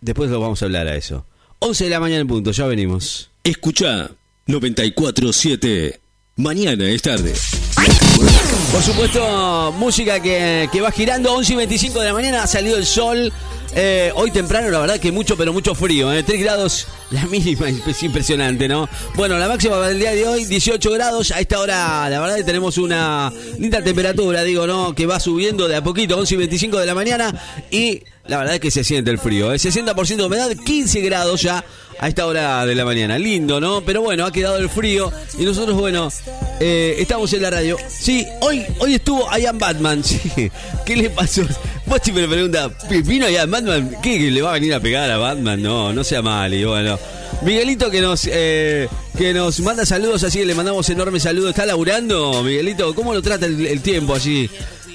después 0.00 0.30
lo 0.30 0.40
vamos 0.40 0.60
a 0.62 0.64
hablar 0.64 0.88
a 0.88 0.96
eso. 0.96 1.24
11 1.60 1.84
de 1.84 1.90
la 1.90 2.00
mañana 2.00 2.22
en 2.22 2.26
punto, 2.26 2.50
ya 2.50 2.66
venimos. 2.66 3.30
Escucha 3.44 4.10
947. 4.46 6.00
Mañana 6.36 6.88
es 6.90 7.02
tarde. 7.02 7.34
Por 8.72 8.82
supuesto, 8.82 9.70
música 9.76 10.18
que, 10.20 10.66
que 10.72 10.80
va 10.80 10.90
girando, 10.90 11.34
11 11.34 11.52
y 11.52 11.56
25 11.56 12.00
de 12.00 12.06
la 12.06 12.14
mañana, 12.14 12.42
ha 12.42 12.46
salido 12.46 12.78
el 12.78 12.86
sol. 12.86 13.30
Eh, 13.74 14.10
hoy 14.14 14.30
temprano, 14.30 14.70
la 14.70 14.80
verdad 14.80 14.98
que 14.98 15.12
mucho, 15.12 15.36
pero 15.36 15.52
mucho 15.52 15.74
frío. 15.74 16.10
¿eh? 16.10 16.22
3 16.22 16.40
grados, 16.40 16.86
la 17.10 17.26
mínima 17.26 17.68
es 17.86 18.02
impresionante, 18.02 18.68
¿no? 18.68 18.88
Bueno, 19.14 19.36
la 19.38 19.46
máxima 19.46 19.76
para 19.76 19.90
el 19.90 19.98
día 19.98 20.12
de 20.12 20.26
hoy, 20.26 20.46
18 20.46 20.90
grados. 20.90 21.32
A 21.32 21.40
esta 21.40 21.60
hora, 21.60 22.08
la 22.08 22.20
verdad 22.20 22.36
que 22.36 22.44
tenemos 22.44 22.78
una 22.78 23.30
linda 23.58 23.82
temperatura, 23.82 24.42
digo, 24.42 24.66
¿no? 24.66 24.94
Que 24.94 25.04
va 25.04 25.20
subiendo 25.20 25.68
de 25.68 25.76
a 25.76 25.84
poquito, 25.84 26.16
11 26.16 26.34
y 26.34 26.38
25 26.38 26.78
de 26.78 26.86
la 26.86 26.94
mañana. 26.94 27.34
Y 27.70 28.02
la 28.26 28.38
verdad 28.38 28.58
que 28.58 28.70
se 28.70 28.84
siente 28.84 29.10
el 29.10 29.18
frío. 29.18 29.52
¿eh? 29.52 29.56
60% 29.56 30.16
de 30.16 30.24
humedad, 30.24 30.50
15 30.50 31.00
grados 31.02 31.42
ya 31.42 31.62
a 31.98 32.08
esta 32.08 32.26
hora 32.26 32.64
de 32.66 32.74
la 32.74 32.84
mañana. 32.84 33.18
Lindo, 33.18 33.60
¿no? 33.60 33.82
Pero 33.82 34.02
bueno, 34.02 34.26
ha 34.26 34.32
quedado 34.32 34.56
el 34.58 34.68
frío. 34.68 35.12
Y 35.38 35.44
nosotros, 35.44 35.76
bueno, 35.76 36.08
eh, 36.60 36.96
estamos 36.98 37.32
en 37.32 37.42
la 37.42 37.50
radio. 37.50 37.76
Sí, 37.88 38.26
hoy, 38.40 38.64
hoy 38.78 38.94
estuvo 38.94 39.28
Ian 39.36 39.58
Batman. 39.58 40.02
Sí. 40.12 40.50
¿Qué 40.84 40.96
le 40.96 41.10
pasó? 41.10 41.42
Si 42.02 42.12
me 42.12 42.26
pregunta, 42.26 42.70
¿vino 43.04 43.28
Ian 43.28 43.50
Batman? 43.50 43.96
¿Qué 44.02 44.30
le 44.30 44.42
va 44.42 44.50
a 44.50 44.52
venir 44.54 44.74
a 44.74 44.80
pegar 44.80 45.10
a 45.10 45.16
Batman? 45.16 45.62
No, 45.62 45.92
no 45.92 46.04
sea 46.04 46.22
mal. 46.22 46.52
Y 46.52 46.64
bueno. 46.64 46.98
Miguelito 47.42 47.90
que 47.90 48.00
nos 48.00 48.28
eh, 48.30 48.88
que 49.18 49.34
nos 49.34 49.58
manda 49.60 49.84
saludos, 49.84 50.22
así 50.22 50.38
que 50.38 50.46
le 50.46 50.54
mandamos 50.54 50.88
enormes 50.90 51.24
saludos. 51.24 51.50
¿Está 51.50 51.66
laburando, 51.66 52.42
Miguelito? 52.42 52.94
¿Cómo 52.94 53.12
lo 53.14 53.20
trata 53.20 53.46
el 53.46 53.80
tiempo 53.80 54.14
allí? 54.14 54.48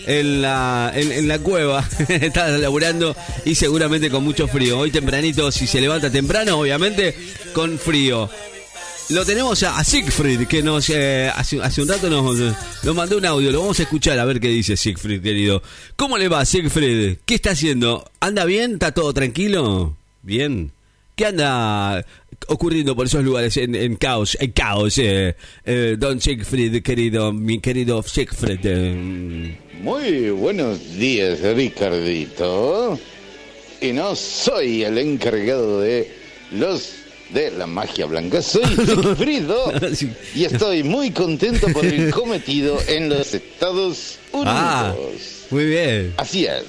En 0.08 0.41
la, 0.41 0.89
en, 0.96 1.28
la 1.28 1.38
cueva, 1.39 1.86
está 2.08 2.48
laburando 2.48 3.13
y 3.43 3.56
seguramente 3.56 4.10
con 4.10 4.24
mucho 4.24 4.48
frío. 4.48 4.80
Hoy 4.80 4.89
tempranito, 4.89 5.52
si 5.52 5.67
se 5.67 5.82
levanta 5.82 6.10
temprano, 6.10 6.58
obviamente 6.60 7.13
con 7.54 7.78
frío. 7.78 8.30
Lo 9.10 9.26
tenemos 9.26 9.62
a, 9.63 9.78
a 9.78 9.84
Siegfried, 9.84 10.48
que 10.48 10.63
nos 10.63 10.89
eh, 10.89 11.30
hace, 11.36 11.62
hace 11.62 11.82
un 11.82 11.89
rato 11.89 12.10
nos, 12.10 12.56
nos 12.84 12.96
mandó 12.96 13.17
un 13.17 13.26
audio. 13.26 13.52
Lo 13.52 13.60
vamos 13.60 13.80
a 13.80 13.84
escuchar 13.84 14.17
a 14.17 14.24
ver 14.24 14.39
qué 14.39 14.48
dice 14.48 14.78
Siegfried, 14.78 15.22
querido. 15.22 15.62
¿Cómo 15.98 16.17
le 16.17 16.30
va, 16.30 16.46
Siegfried? 16.46 17.17
¿Qué 17.26 17.36
está 17.36 17.52
haciendo? 17.52 18.10
¿Anda 18.22 18.46
bien? 18.46 18.74
¿Está 18.74 18.93
todo 18.93 19.13
tranquilo? 19.13 19.98
¿Bien? 20.24 20.72
¿Qué 21.17 21.25
anda 21.25 22.06
ocurriendo 22.47 22.95
por 22.95 23.08
esos 23.08 23.23
lugares 23.23 23.58
en, 23.58 23.73
en 23.73 23.95
caos? 23.95 24.38
En 24.39 24.51
caos, 24.51 24.99
eh, 24.99 25.36
eh, 25.65 25.95
don 25.97 26.21
Siegfried, 26.21 26.84
querido, 26.84 27.34
mi 27.34 27.60
querido 27.60 28.03
Siegfried. 28.03 28.60
eh, 28.63 29.58
Muy 29.82 30.30
buenos 30.30 30.93
días, 30.95 31.39
Ricardito. 31.41 32.99
Y 33.82 33.93
no 33.93 34.15
soy 34.15 34.84
el 34.84 34.99
encargado 34.99 35.82
de 35.82 36.08
los 36.51 36.91
de 37.34 37.49
la 37.49 37.65
magia 37.65 38.06
blanca, 38.06 38.39
soy 38.43 38.63
Sigfrido. 38.86 39.73
Y 40.36 40.45
estoy 40.45 40.84
muy 40.84 41.10
contento 41.10 41.67
por 41.73 41.84
el 41.84 42.12
cometido 42.12 42.77
en 42.88 43.10
los 43.10 43.34
Estados 43.34 44.19
Unidos. 44.32 44.53
Ah, 44.56 44.93
muy 45.49 45.65
bien. 45.65 46.13
Así 46.17 46.45
es. 46.45 46.63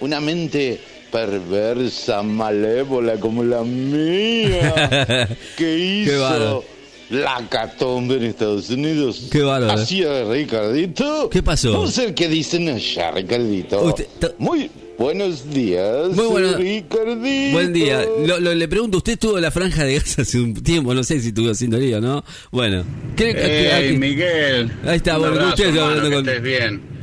Una 0.00 0.18
mente 0.20 0.80
perversa, 1.14 2.24
malévola 2.24 3.14
como 3.20 3.44
la 3.44 3.62
mía, 3.62 5.28
que 5.56 5.78
hizo 5.78 6.64
la 7.10 7.46
catombe 7.48 8.16
en 8.16 8.24
Estados 8.24 8.68
Unidos. 8.70 9.28
Qué 9.30 9.42
bárbaro. 9.42 9.80
Así 9.80 10.02
es, 10.02 10.26
Ricardito. 10.26 11.30
¿Qué 11.30 11.40
pasó? 11.40 11.70
Vamos 11.72 11.96
a 11.98 12.02
ver 12.02 12.14
qué 12.14 12.28
dicen 12.28 12.68
allá, 12.68 13.12
Ricardito. 13.12 13.80
Usted- 13.84 14.08
Muy 14.38 14.68
buenos 14.98 15.48
días, 15.50 16.08
Muy 16.16 16.26
bueno- 16.26 16.56
Ricardito. 16.56 17.52
Buen 17.52 17.72
día. 17.72 18.04
Lo, 18.26 18.40
lo- 18.40 18.52
le 18.54 18.66
pregunto, 18.66 18.96
usted 18.98 19.12
estuvo 19.12 19.36
en 19.36 19.42
la 19.42 19.52
franja 19.52 19.84
de 19.84 19.94
gas 19.94 20.18
hace 20.18 20.40
un 20.40 20.52
tiempo, 20.54 20.94
no 20.94 21.04
sé 21.04 21.20
si 21.20 21.28
estuvo 21.28 21.48
haciendo 21.48 21.78
lío, 21.78 22.00
¿no? 22.00 22.24
Bueno. 22.50 22.84
¿qué- 23.14 23.36
Hey, 23.36 23.92
qué- 23.92 23.98
Miguel. 23.98 24.72
Ahí 24.84 24.96
está, 24.96 25.14
Un 25.14 25.20
bueno, 25.20 25.34
abrazo, 25.36 25.50
usted 25.50 25.64
está 25.68 25.78
hermano, 25.80 25.90
hablando 26.00 26.10
que 26.10 26.16
con- 26.16 26.28
estés 26.28 26.42
bien. 26.42 26.93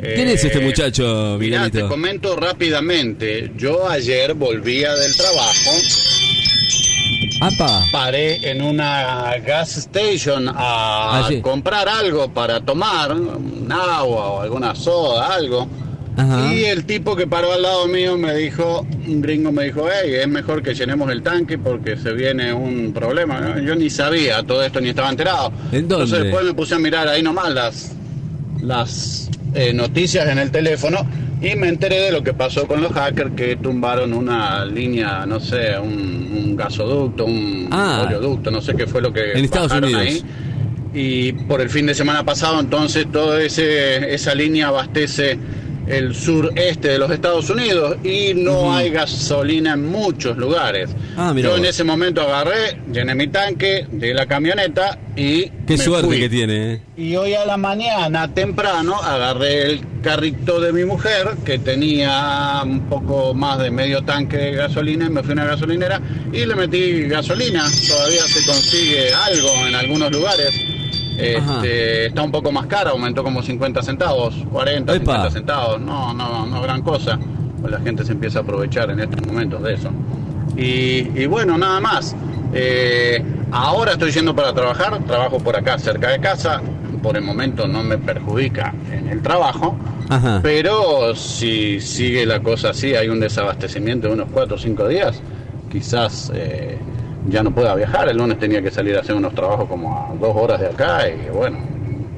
¿Quién 0.00 0.28
Eh, 0.28 0.32
es 0.32 0.44
este 0.44 0.60
muchacho, 0.60 1.36
Mirá, 1.38 1.64
Miguelito? 1.64 1.78
te 1.84 1.88
comento 1.88 2.36
rápidamente. 2.36 3.52
Yo 3.56 3.88
ayer 3.88 4.34
volvía 4.34 4.94
del 4.94 5.16
trabajo, 5.16 5.70
¡Apa! 7.40 7.84
paré 7.92 8.50
en 8.50 8.62
una 8.62 9.36
gas 9.46 9.76
station 9.76 10.48
a 10.54 11.28
comprar 11.42 11.88
algo 11.88 12.32
para 12.32 12.60
tomar, 12.60 13.12
un 13.12 13.68
agua 13.70 14.28
o 14.28 14.40
alguna 14.42 14.74
soda, 14.74 15.34
algo. 15.34 15.68
Ajá. 16.16 16.52
Y 16.52 16.64
el 16.64 16.84
tipo 16.84 17.14
que 17.14 17.28
paró 17.28 17.52
al 17.52 17.62
lado 17.62 17.86
mío 17.86 18.16
me 18.18 18.34
dijo, 18.34 18.84
un 19.06 19.20
gringo 19.20 19.52
me 19.52 19.64
dijo, 19.66 19.86
hey, 19.88 20.14
es 20.20 20.26
mejor 20.28 20.64
que 20.64 20.74
llenemos 20.74 21.10
el 21.12 21.22
tanque 21.22 21.58
porque 21.58 21.96
se 21.96 22.12
viene 22.12 22.52
un 22.52 22.92
problema. 22.92 23.56
Yo 23.64 23.76
ni 23.76 23.88
sabía 23.88 24.42
todo 24.42 24.64
esto, 24.64 24.80
ni 24.80 24.88
estaba 24.88 25.10
enterado. 25.10 25.52
¿En 25.70 25.86
dónde? 25.86 26.04
Entonces 26.06 26.22
después 26.24 26.44
me 26.44 26.54
puse 26.54 26.74
a 26.74 26.78
mirar 26.80 27.06
ahí 27.06 27.22
nomás 27.22 27.50
las, 27.52 27.92
las 28.60 29.30
eh, 29.54 29.72
noticias 29.72 30.28
en 30.28 30.38
el 30.38 30.50
teléfono 30.50 30.98
y 31.40 31.54
me 31.56 31.68
enteré 31.68 32.00
de 32.00 32.12
lo 32.12 32.22
que 32.22 32.34
pasó 32.34 32.66
con 32.66 32.82
los 32.82 32.92
hackers 32.92 33.30
que 33.36 33.56
tumbaron 33.56 34.12
una 34.12 34.64
línea, 34.64 35.24
no 35.26 35.38
sé, 35.40 35.78
un, 35.78 35.90
un 36.36 36.56
gasoducto, 36.56 37.24
un 37.26 37.68
Ah. 37.70 38.04
oleoducto, 38.06 38.50
no 38.50 38.60
sé 38.60 38.74
qué 38.74 38.86
fue 38.86 39.00
lo 39.00 39.12
que 39.12 39.32
En 39.32 39.44
Estados 39.44 39.72
Unidos. 39.72 40.00
ahí. 40.02 40.22
Y 40.94 41.32
por 41.32 41.60
el 41.60 41.68
fin 41.70 41.86
de 41.86 41.94
semana 41.94 42.24
pasado, 42.24 42.58
entonces, 42.60 43.06
toda 43.12 43.40
esa 43.42 44.34
línea 44.34 44.68
abastece 44.68 45.38
el 45.88 46.14
sureste 46.14 46.88
de 46.88 46.98
los 46.98 47.10
Estados 47.10 47.48
Unidos 47.50 47.96
y 48.04 48.34
no 48.34 48.74
hay 48.74 48.90
gasolina 48.90 49.72
en 49.74 49.86
muchos 49.86 50.36
lugares. 50.36 50.90
Ah, 51.16 51.32
Yo 51.36 51.56
en 51.56 51.64
ese 51.64 51.84
momento 51.84 52.20
agarré, 52.22 52.78
llené 52.92 53.14
mi 53.14 53.28
tanque 53.28 53.86
de 53.90 54.14
la 54.14 54.26
camioneta 54.26 54.98
y 55.16 55.46
Qué 55.66 55.76
me 55.76 55.78
suerte 55.78 56.06
fui. 56.06 56.20
que 56.20 56.28
tiene, 56.28 56.72
¿eh? 56.74 56.80
Y 56.96 57.16
hoy 57.16 57.34
a 57.34 57.44
la 57.44 57.56
mañana, 57.56 58.32
temprano, 58.32 58.94
agarré 58.96 59.62
el 59.66 59.80
carrito 60.02 60.60
de 60.60 60.72
mi 60.72 60.84
mujer, 60.84 61.28
que 61.44 61.58
tenía 61.58 62.60
un 62.64 62.88
poco 62.88 63.34
más 63.34 63.58
de 63.58 63.70
medio 63.70 64.02
tanque 64.02 64.36
de 64.36 64.52
gasolina, 64.52 65.06
y 65.06 65.10
me 65.10 65.22
fui 65.22 65.30
a 65.30 65.32
una 65.34 65.44
gasolinera 65.46 66.00
y 66.32 66.44
le 66.46 66.54
metí 66.54 67.02
gasolina. 67.02 67.64
Todavía 67.88 68.22
se 68.22 68.46
consigue 68.46 69.12
algo 69.12 69.48
en 69.66 69.74
algunos 69.74 70.10
lugares. 70.12 70.50
Este, 71.18 72.06
está 72.06 72.22
un 72.22 72.30
poco 72.30 72.52
más 72.52 72.66
cara, 72.66 72.90
aumentó 72.90 73.24
como 73.24 73.42
50 73.42 73.82
centavos, 73.82 74.34
40, 74.52 74.94
Epa. 74.94 75.12
50 75.12 75.30
centavos. 75.30 75.80
No, 75.80 76.14
no, 76.14 76.46
no 76.46 76.62
gran 76.62 76.82
cosa. 76.82 77.18
Pues 77.60 77.72
la 77.72 77.80
gente 77.80 78.04
se 78.04 78.12
empieza 78.12 78.38
a 78.38 78.42
aprovechar 78.42 78.90
en 78.90 79.00
estos 79.00 79.26
momentos 79.26 79.62
de 79.62 79.74
eso. 79.74 79.90
Y, 80.56 81.20
y 81.20 81.26
bueno, 81.26 81.58
nada 81.58 81.80
más. 81.80 82.14
Eh, 82.54 83.22
ahora 83.50 83.92
estoy 83.92 84.10
yendo 84.10 84.34
para 84.34 84.52
trabajar, 84.52 84.98
trabajo 85.04 85.38
por 85.38 85.56
acá 85.56 85.78
cerca 85.78 86.10
de 86.10 86.20
casa, 86.20 86.62
por 87.02 87.16
el 87.16 87.22
momento 87.22 87.66
no 87.68 87.82
me 87.82 87.98
perjudica 87.98 88.74
en 88.90 89.08
el 89.08 89.22
trabajo, 89.22 89.76
Ajá. 90.08 90.40
pero 90.42 91.14
si 91.14 91.80
sigue 91.80 92.26
la 92.26 92.40
cosa 92.40 92.70
así, 92.70 92.94
hay 92.94 93.08
un 93.08 93.20
desabastecimiento 93.20 94.08
de 94.08 94.14
unos 94.14 94.28
4 94.32 94.56
o 94.56 94.58
5 94.58 94.88
días, 94.88 95.20
quizás 95.70 96.32
eh, 96.34 96.78
ya 97.28 97.42
no 97.42 97.50
pueda 97.52 97.74
viajar. 97.74 98.08
El 98.08 98.16
lunes 98.16 98.38
tenía 98.38 98.62
que 98.62 98.70
salir 98.70 98.96
a 98.96 99.00
hacer 99.00 99.14
unos 99.14 99.34
trabajos 99.34 99.68
como 99.68 99.94
a 99.94 100.14
dos 100.18 100.34
horas 100.36 100.60
de 100.60 100.66
acá 100.66 101.08
y 101.08 101.28
bueno, 101.30 101.58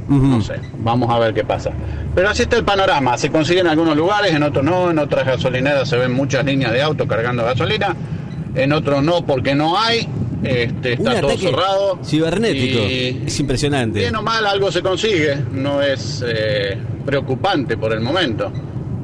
no 0.09 0.41
sé, 0.43 0.55
vamos 0.79 1.09
a 1.11 1.19
ver 1.19 1.33
qué 1.35 1.45
pasa. 1.45 1.71
Pero 2.15 2.29
así 2.29 2.43
está 2.43 2.57
el 2.57 2.65
panorama, 2.65 3.17
se 3.17 3.31
consigue 3.31 3.61
en 3.61 3.69
algunos 3.69 3.97
lugares, 3.97 4.33
en 4.35 4.43
otros 4.43 4.65
no, 4.65 4.91
en 4.91 4.99
otras 4.99 5.25
gasolineras 5.27 5.89
se 5.89 5.97
ven 5.97 6.13
muchas 6.13 6.45
líneas 6.45 6.73
de 6.73 6.83
auto 6.83 7.07
cargando 7.07 7.45
gasolina, 7.45 7.95
en 8.55 8.73
otros 8.73 9.03
no 9.05 9.25
porque 9.25 9.55
no 9.55 9.79
hay, 9.79 10.09
este, 10.43 10.95
está 10.95 11.21
todo 11.21 11.37
cerrado. 11.39 11.99
Cibernético. 12.05 12.81
Y- 12.81 13.23
Es 13.27 13.39
impresionante. 13.39 14.01
Bien 14.01 14.17
o 14.17 14.23
mal 14.23 14.45
algo 14.47 14.73
se 14.73 14.83
consigue, 14.83 15.37
no 15.53 15.81
es 15.83 16.25
eh, 16.27 16.77
preocupante 17.07 17.77
por 17.77 17.93
el 17.93 18.01
momento. 18.01 18.51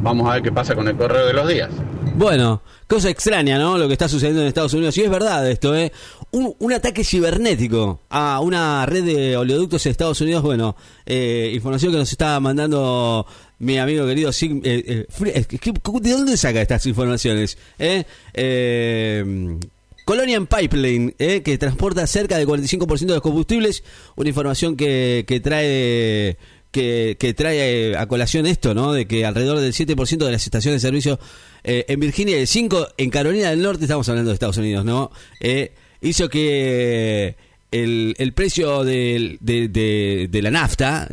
Vamos 0.03 0.29
a 0.29 0.35
ver 0.35 0.43
qué 0.43 0.51
pasa 0.53 0.75
con 0.75 0.89
el 0.89 0.97
correo 0.97 1.27
de 1.27 1.33
los 1.33 1.47
días. 1.49 1.71
Bueno, 2.17 2.63
cosa 2.87 3.11
extraña, 3.11 3.59
¿no? 3.59 3.77
Lo 3.77 3.87
que 3.89 3.93
está 3.93 4.09
sucediendo 4.09 4.41
en 4.41 4.49
Estados 4.49 4.73
Unidos. 4.73 4.97
Y 4.97 5.03
es 5.03 5.11
verdad 5.11 5.49
esto, 5.51 5.77
¿eh? 5.77 5.93
Un, 6.31 6.73
ataque 6.73 7.05
cibernético 7.05 8.01
a 8.09 8.41
una 8.41 8.85
red 8.87 9.05
de 9.05 9.37
oleoductos 9.37 9.85
en 9.87 9.91
Estados 9.91 10.21
Unidos. 10.23 10.43
Bueno, 10.43 10.77
eh, 11.05 11.51
información 11.55 11.93
que 11.93 11.99
nos 11.99 12.11
está 12.11 12.39
mandando 12.41 13.27
mi 13.59 13.79
amigo 13.79 14.07
querido 14.07 14.31
Sig- 14.31 14.61
eh, 14.65 15.07
eh, 15.27 15.45
que- 15.45 15.73
¿De 16.01 16.11
dónde 16.11 16.37
saca 16.39 16.63
estas 16.63 16.87
informaciones? 16.87 17.59
¿Eh? 17.79 18.05
Eh, 18.33 19.59
Colonial 20.07 20.47
Pipeline, 20.47 21.15
¿eh? 21.19 21.43
que 21.43 21.59
transporta 21.59 22.07
cerca 22.07 22.39
del 22.39 22.47
45% 22.47 23.13
de 23.13 23.15
los 23.15 23.23
combustibles. 23.23 23.83
Una 24.15 24.29
información 24.29 24.77
que, 24.77 25.25
que 25.27 25.41
trae 25.41 26.37
que, 26.81 27.35
trae 27.35 27.91
eh, 27.93 27.97
a 27.97 28.07
colación 28.07 28.47
esto, 28.47 28.75
¿no? 28.75 28.93
De 28.93 29.07
que 29.07 29.25
alrededor 29.25 29.61
del 29.61 29.73
7% 29.73 30.25
de 30.25 30.33
las 30.33 30.45
estaciones 30.45 30.83
de 30.83 30.87
servicio 30.89 31.19
eh, 31.65 31.85
en 31.89 31.99
Virginia 32.01 32.37
y 32.37 32.41
el 32.41 32.47
5% 32.47 32.89
en 32.99 33.11
Carolina 33.11 33.51
del 33.51 33.63
Norte, 33.63 33.85
estamos 33.85 34.09
hablando 34.09 34.31
de 34.31 34.35
Estados 34.35 34.59
Unidos, 34.59 34.85
¿no? 34.85 35.11
Eh, 35.41 35.73
hizo 36.03 36.29
que 36.29 37.35
el, 37.73 38.15
el 38.19 38.33
precio 38.33 38.85
de, 38.85 39.39
de- 39.41 40.29
de 40.31 40.43
la 40.43 40.51
nafta 40.51 41.09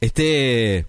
esté 0.00 0.86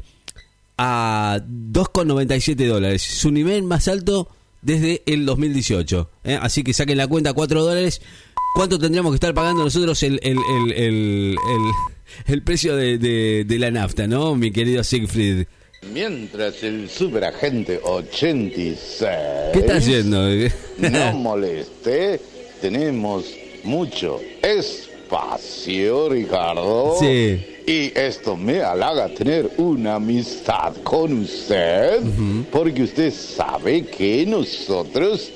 a 0.78 1.40
2,97 1.48 2.68
dólares, 2.68 3.02
su 3.02 3.32
nivel 3.32 3.64
más 3.64 3.88
alto 3.88 4.28
desde 4.62 5.02
el 5.06 5.26
2018. 5.26 6.10
¿eh? 6.24 6.38
Así 6.42 6.64
que 6.64 6.74
saquen 6.74 6.98
la 6.98 7.08
cuenta, 7.08 7.34
4 7.34 7.64
dólares. 7.64 8.02
¿Cuánto 8.54 8.78
tendríamos 8.78 9.12
que 9.12 9.16
estar 9.16 9.34
pagando 9.34 9.64
nosotros 9.64 10.02
el, 10.04 10.20
el, 10.24 10.38
el, 10.38 10.72
el, 10.78 11.36
el- 12.28 12.42
precio 12.44 12.76
de, 12.76 12.98
de- 12.98 13.46
de 13.46 13.60
la 13.60 13.72
nafta, 13.72 14.08
no, 14.08 14.36
mi 14.36 14.52
querido 14.52 14.84
Siegfried? 14.84 15.46
Mientras 15.94 16.62
el 16.64 16.90
superagente 16.90 17.80
86 17.84 19.10
¿Qué 19.54 19.60
está 19.60 19.78
haciendo? 19.78 20.28
no 20.78 21.14
moleste, 21.14 22.20
tenemos 22.62 23.26
mucho 23.64 24.20
espacio, 24.42 26.10
Ricardo. 26.10 26.96
Sí. 27.00 27.44
Y 27.66 27.98
esto 27.98 28.36
me 28.36 28.62
halaga 28.62 29.08
tener 29.14 29.50
una 29.58 29.96
amistad 29.96 30.74
con 30.84 31.14
usted, 31.22 32.00
porque 32.52 32.84
usted 32.84 33.12
sabe 33.14 33.86
que 33.86 34.26
nosotros 34.28 35.32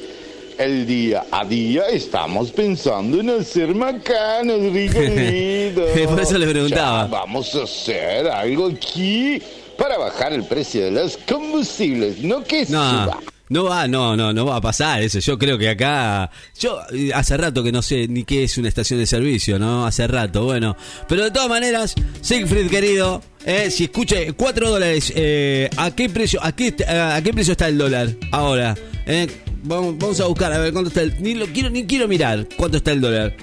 el 0.58 0.86
día 0.86 1.26
a 1.32 1.46
día 1.46 1.84
estamos 1.90 2.52
pensando 2.52 3.20
en 3.20 3.30
hacer 3.30 3.74
macanos, 3.76 4.62
Ricardo. 4.74 5.86
Por 6.10 6.20
eso 6.22 6.38
le 6.38 6.48
preguntaba. 6.48 7.04
Ya 7.04 7.08
vamos 7.12 7.54
a 7.56 7.64
hacer 7.64 8.28
algo 8.28 8.68
aquí 8.68 9.42
para 9.78 9.98
bajar 9.98 10.34
el 10.34 10.44
precio 10.46 10.86
de 10.86 10.92
los 10.92 11.18
combustibles, 11.28 12.20
no 12.22 12.44
que 12.44 12.62
No, 12.70 13.04
suba. 13.04 13.20
no 13.50 13.64
va, 13.66 13.88
no, 13.88 14.16
no, 14.16 14.32
no 14.34 14.46
va 14.46 14.56
a 14.58 14.62
pasar 14.62 15.02
eso. 15.02 15.20
Yo 15.20 15.38
creo 15.38 15.58
que 15.58 15.70
acá, 15.70 16.32
yo 16.60 16.80
eh, 16.94 17.12
hace 17.14 17.36
rato 17.36 17.62
que 17.64 17.72
no 17.74 17.82
sé 17.82 18.08
ni 18.08 18.24
qué 18.24 18.44
es 18.46 18.58
una 18.58 18.70
estación 18.70 19.00
de 19.00 19.06
servicio, 19.06 19.60
¿no? 19.60 19.86
Hace 19.86 20.08
rato, 20.08 20.46
bueno. 20.46 20.78
Pero 21.10 21.26
de 21.26 21.32
todas 21.32 21.50
maneras, 21.50 21.94
Siegfried 22.22 22.70
querido, 22.70 23.22
eh, 23.46 23.70
si 23.70 23.84
escuche 23.86 24.32
4 24.34 24.70
dólares, 24.70 25.12
eh, 25.16 25.70
¿a 25.76 25.92
qué 25.92 26.10
precio, 26.10 26.40
a 26.42 26.54
qué, 26.54 26.74
a 26.88 27.20
qué 27.22 27.34
precio 27.34 27.52
está 27.52 27.68
el 27.68 27.78
dólar 27.78 28.10
ahora? 28.32 28.76
Eh, 29.06 29.28
vamos, 29.66 29.98
vamos 29.98 30.20
a 30.22 30.26
buscar 30.26 30.52
a 30.54 30.60
ver 30.60 30.72
cuánto 30.74 30.88
está 30.90 31.02
el, 31.02 31.14
ni 31.22 31.34
lo 31.36 31.46
quiero, 31.48 31.70
ni 31.70 31.86
quiero 31.86 32.08
mirar 32.08 32.48
cuánto 32.58 32.78
está 32.78 32.92
el 32.92 33.02
dólar. 33.02 33.36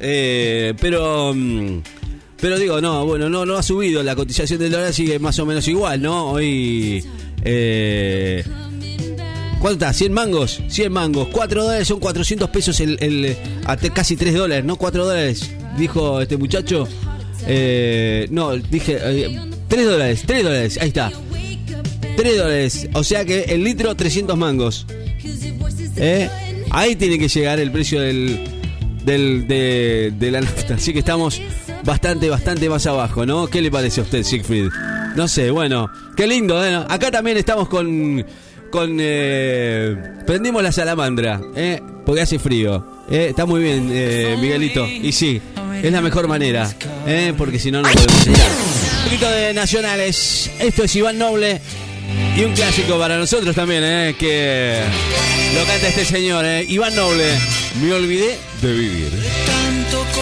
Eh, 0.00 0.74
pero 0.80 1.32
mm, 1.34 1.80
pero 2.40 2.58
digo, 2.58 2.80
no, 2.80 3.04
bueno, 3.04 3.28
no, 3.28 3.44
no 3.44 3.56
ha 3.56 3.62
subido 3.62 4.02
la 4.02 4.14
cotización 4.14 4.60
del 4.60 4.70
dólar, 4.70 4.92
sigue 4.92 5.18
más 5.18 5.38
o 5.38 5.46
menos 5.46 5.66
igual, 5.66 6.00
¿no? 6.02 6.30
Hoy 6.32 7.04
eh, 7.44 8.44
¿Cuánto 9.60 9.84
está? 9.86 9.92
¿100 10.04 10.10
mangos? 10.10 10.60
100 10.68 10.92
mangos. 10.92 11.28
4 11.32 11.64
dólares 11.64 11.88
son 11.88 11.98
400 11.98 12.48
pesos 12.50 12.78
el, 12.80 12.96
el- 13.02 13.36
hasta 13.64 13.90
casi 13.92 14.16
3 14.16 14.34
dólares, 14.34 14.64
¿no? 14.64 14.76
4 14.76 15.04
dólares, 15.04 15.50
dijo 15.76 16.20
este 16.20 16.36
muchacho. 16.36 16.86
Eh, 17.46 18.28
no, 18.30 18.56
dije 18.56 18.98
eh, 19.02 19.40
3 19.66 19.84
dólares, 19.86 20.22
3 20.26 20.44
dólares, 20.44 20.78
ahí 20.80 20.88
está. 20.88 21.10
3 22.16 22.36
dólares, 22.38 22.88
o 22.94 23.02
sea 23.02 23.24
que 23.24 23.42
el 23.48 23.64
litro 23.64 23.96
300 23.96 24.36
mangos. 24.36 24.86
¿Eh? 25.98 26.28
Ahí 26.70 26.96
tiene 26.96 27.18
que 27.18 27.28
llegar 27.28 27.58
el 27.60 27.70
precio 27.70 28.00
del, 28.00 28.38
del, 29.04 29.48
de, 29.48 30.30
la 30.30 30.40
nafta. 30.40 30.74
Así 30.74 30.92
que 30.92 31.00
estamos 31.00 31.40
bastante, 31.84 32.28
bastante 32.28 32.68
más 32.68 32.86
abajo, 32.86 33.26
¿no? 33.26 33.46
¿Qué 33.46 33.60
le 33.60 33.70
parece 33.70 34.00
a 34.00 34.04
usted, 34.04 34.22
Siegfried? 34.22 34.68
No 35.16 35.26
sé, 35.28 35.50
bueno, 35.50 35.90
qué 36.16 36.26
lindo, 36.26 36.64
¿eh? 36.64 36.76
Acá 36.88 37.10
también 37.10 37.36
estamos 37.36 37.68
con. 37.68 38.24
con 38.70 38.96
eh, 39.00 39.96
prendimos 40.26 40.62
la 40.62 40.72
salamandra, 40.72 41.40
¿eh? 41.56 41.80
Porque 42.04 42.22
hace 42.22 42.38
frío. 42.38 42.84
¿eh? 43.10 43.28
Está 43.30 43.46
muy 43.46 43.62
bien, 43.62 43.88
Miguelito. 44.40 44.86
Y 44.86 45.12
sí, 45.12 45.40
es 45.82 45.92
la 45.92 46.00
mejor 46.00 46.28
manera, 46.28 46.70
¿eh? 47.06 47.32
Porque 47.36 47.58
si 47.58 47.70
no, 47.70 47.82
no 47.82 47.88
podemos 47.88 48.26
estar. 48.26 48.50
Un 48.98 49.04
poquito 49.04 49.30
de 49.30 49.54
nacionales. 49.54 50.50
Esto 50.58 50.84
es 50.84 50.96
Iván 50.96 51.18
Noble. 51.18 51.60
Y 52.36 52.44
un 52.44 52.52
clásico 52.52 52.98
para 52.98 53.18
nosotros 53.18 53.54
también, 53.54 53.82
¿eh? 53.84 54.16
Que 54.18 54.82
lo 55.54 55.64
canta 55.64 55.88
este 55.88 56.04
señor, 56.04 56.44
¿eh? 56.44 56.64
Iván 56.68 56.94
Noble. 56.94 57.26
Me 57.80 57.92
olvidé 57.92 58.38
de 58.60 58.72
vivir. 58.72 59.12